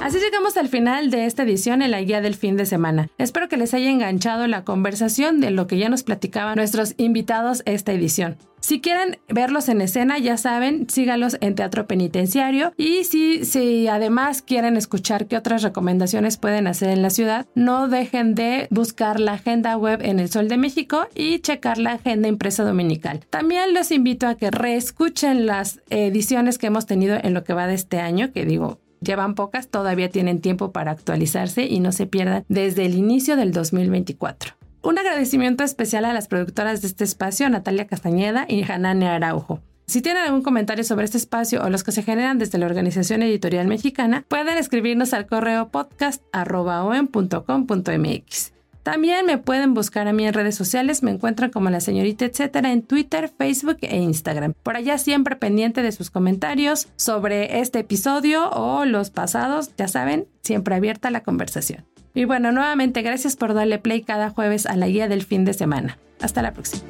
Así 0.00 0.20
llegamos 0.20 0.56
al 0.56 0.68
final 0.68 1.10
de 1.10 1.26
esta 1.26 1.42
edición 1.42 1.82
en 1.82 1.90
la 1.90 2.00
guía 2.00 2.20
del 2.20 2.36
fin 2.36 2.56
de 2.56 2.66
semana. 2.66 3.08
Espero 3.18 3.48
que 3.48 3.56
les 3.56 3.74
haya 3.74 3.90
enganchado 3.90 4.46
la 4.46 4.64
conversación 4.64 5.40
de 5.40 5.50
lo 5.50 5.66
que 5.66 5.76
ya 5.76 5.88
nos 5.88 6.04
platicaban 6.04 6.56
nuestros 6.56 6.94
invitados 6.98 7.62
esta 7.66 7.92
edición. 7.92 8.36
Si 8.60 8.80
quieren 8.80 9.18
verlos 9.28 9.68
en 9.68 9.80
escena, 9.80 10.18
ya 10.18 10.36
saben, 10.36 10.88
sígalos 10.88 11.36
en 11.40 11.56
Teatro 11.56 11.86
Penitenciario. 11.86 12.72
Y 12.76 13.04
si, 13.04 13.44
si 13.44 13.88
además 13.88 14.40
quieren 14.40 14.76
escuchar 14.76 15.26
qué 15.26 15.36
otras 15.36 15.62
recomendaciones 15.62 16.36
pueden 16.38 16.68
hacer 16.68 16.90
en 16.90 17.02
la 17.02 17.10
ciudad, 17.10 17.46
no 17.54 17.88
dejen 17.88 18.34
de 18.34 18.68
buscar 18.70 19.20
la 19.20 19.34
agenda 19.34 19.76
web 19.76 20.00
en 20.02 20.20
El 20.20 20.30
Sol 20.30 20.48
de 20.48 20.58
México 20.58 21.06
y 21.14 21.40
checar 21.40 21.78
la 21.78 21.92
agenda 21.92 22.28
impresa 22.28 22.64
dominical. 22.64 23.26
También 23.30 23.74
los 23.74 23.90
invito 23.90 24.26
a 24.26 24.36
que 24.36 24.50
reescuchen 24.50 25.46
las 25.46 25.80
ediciones 25.90 26.56
que 26.56 26.68
hemos 26.68 26.86
tenido 26.86 27.18
en 27.20 27.34
lo 27.34 27.44
que 27.44 27.52
va 27.52 27.66
de 27.66 27.74
este 27.74 27.98
año, 27.98 28.32
que 28.32 28.44
digo, 28.44 28.80
llevan 29.00 29.34
pocas, 29.34 29.68
todavía 29.68 30.10
tienen 30.10 30.40
tiempo 30.40 30.72
para 30.72 30.92
actualizarse 30.92 31.66
y 31.66 31.80
no 31.80 31.92
se 31.92 32.06
pierdan 32.06 32.44
desde 32.48 32.86
el 32.86 32.94
inicio 32.94 33.36
del 33.36 33.52
2024. 33.52 34.54
Un 34.82 34.98
agradecimiento 34.98 35.64
especial 35.64 36.04
a 36.04 36.12
las 36.12 36.28
productoras 36.28 36.82
de 36.82 36.88
este 36.88 37.04
espacio, 37.04 37.48
Natalia 37.50 37.86
Castañeda 37.86 38.44
y 38.48 38.70
Hanane 38.70 39.08
Araujo. 39.08 39.60
Si 39.86 40.02
tienen 40.02 40.22
algún 40.22 40.42
comentario 40.42 40.84
sobre 40.84 41.06
este 41.06 41.16
espacio 41.16 41.64
o 41.64 41.70
los 41.70 41.82
que 41.82 41.92
se 41.92 42.02
generan 42.02 42.36
desde 42.38 42.58
la 42.58 42.66
Organización 42.66 43.22
Editorial 43.22 43.68
Mexicana, 43.68 44.26
pueden 44.28 44.58
escribirnos 44.58 45.14
al 45.14 45.26
correo 45.26 45.70
podcast.com.mx. 45.70 48.57
También 48.90 49.26
me 49.26 49.36
pueden 49.36 49.74
buscar 49.74 50.08
a 50.08 50.14
mí 50.14 50.26
en 50.26 50.32
redes 50.32 50.54
sociales, 50.54 51.02
me 51.02 51.10
encuentran 51.10 51.50
como 51.50 51.68
la 51.68 51.78
señorita 51.78 52.24
etcétera 52.24 52.72
en 52.72 52.80
Twitter, 52.80 53.28
Facebook 53.28 53.76
e 53.82 53.98
Instagram. 53.98 54.54
Por 54.62 54.76
allá 54.76 54.96
siempre 54.96 55.36
pendiente 55.36 55.82
de 55.82 55.92
sus 55.92 56.10
comentarios 56.10 56.88
sobre 56.96 57.60
este 57.60 57.80
episodio 57.80 58.48
o 58.48 58.86
los 58.86 59.10
pasados, 59.10 59.76
ya 59.76 59.88
saben, 59.88 60.26
siempre 60.42 60.74
abierta 60.74 61.10
la 61.10 61.22
conversación. 61.22 61.84
Y 62.14 62.24
bueno, 62.24 62.50
nuevamente 62.50 63.02
gracias 63.02 63.36
por 63.36 63.52
darle 63.52 63.78
play 63.78 64.00
cada 64.04 64.30
jueves 64.30 64.64
a 64.64 64.74
la 64.74 64.88
guía 64.88 65.06
del 65.06 65.22
fin 65.22 65.44
de 65.44 65.52
semana. 65.52 65.98
Hasta 66.22 66.40
la 66.40 66.54
próxima. 66.54 66.82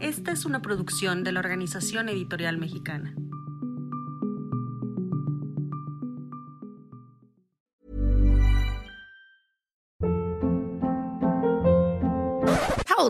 Esta 0.00 0.32
es 0.32 0.44
una 0.44 0.62
producción 0.62 1.22
de 1.22 1.30
la 1.30 1.38
Organización 1.38 2.08
Editorial 2.08 2.58
Mexicana. 2.58 3.14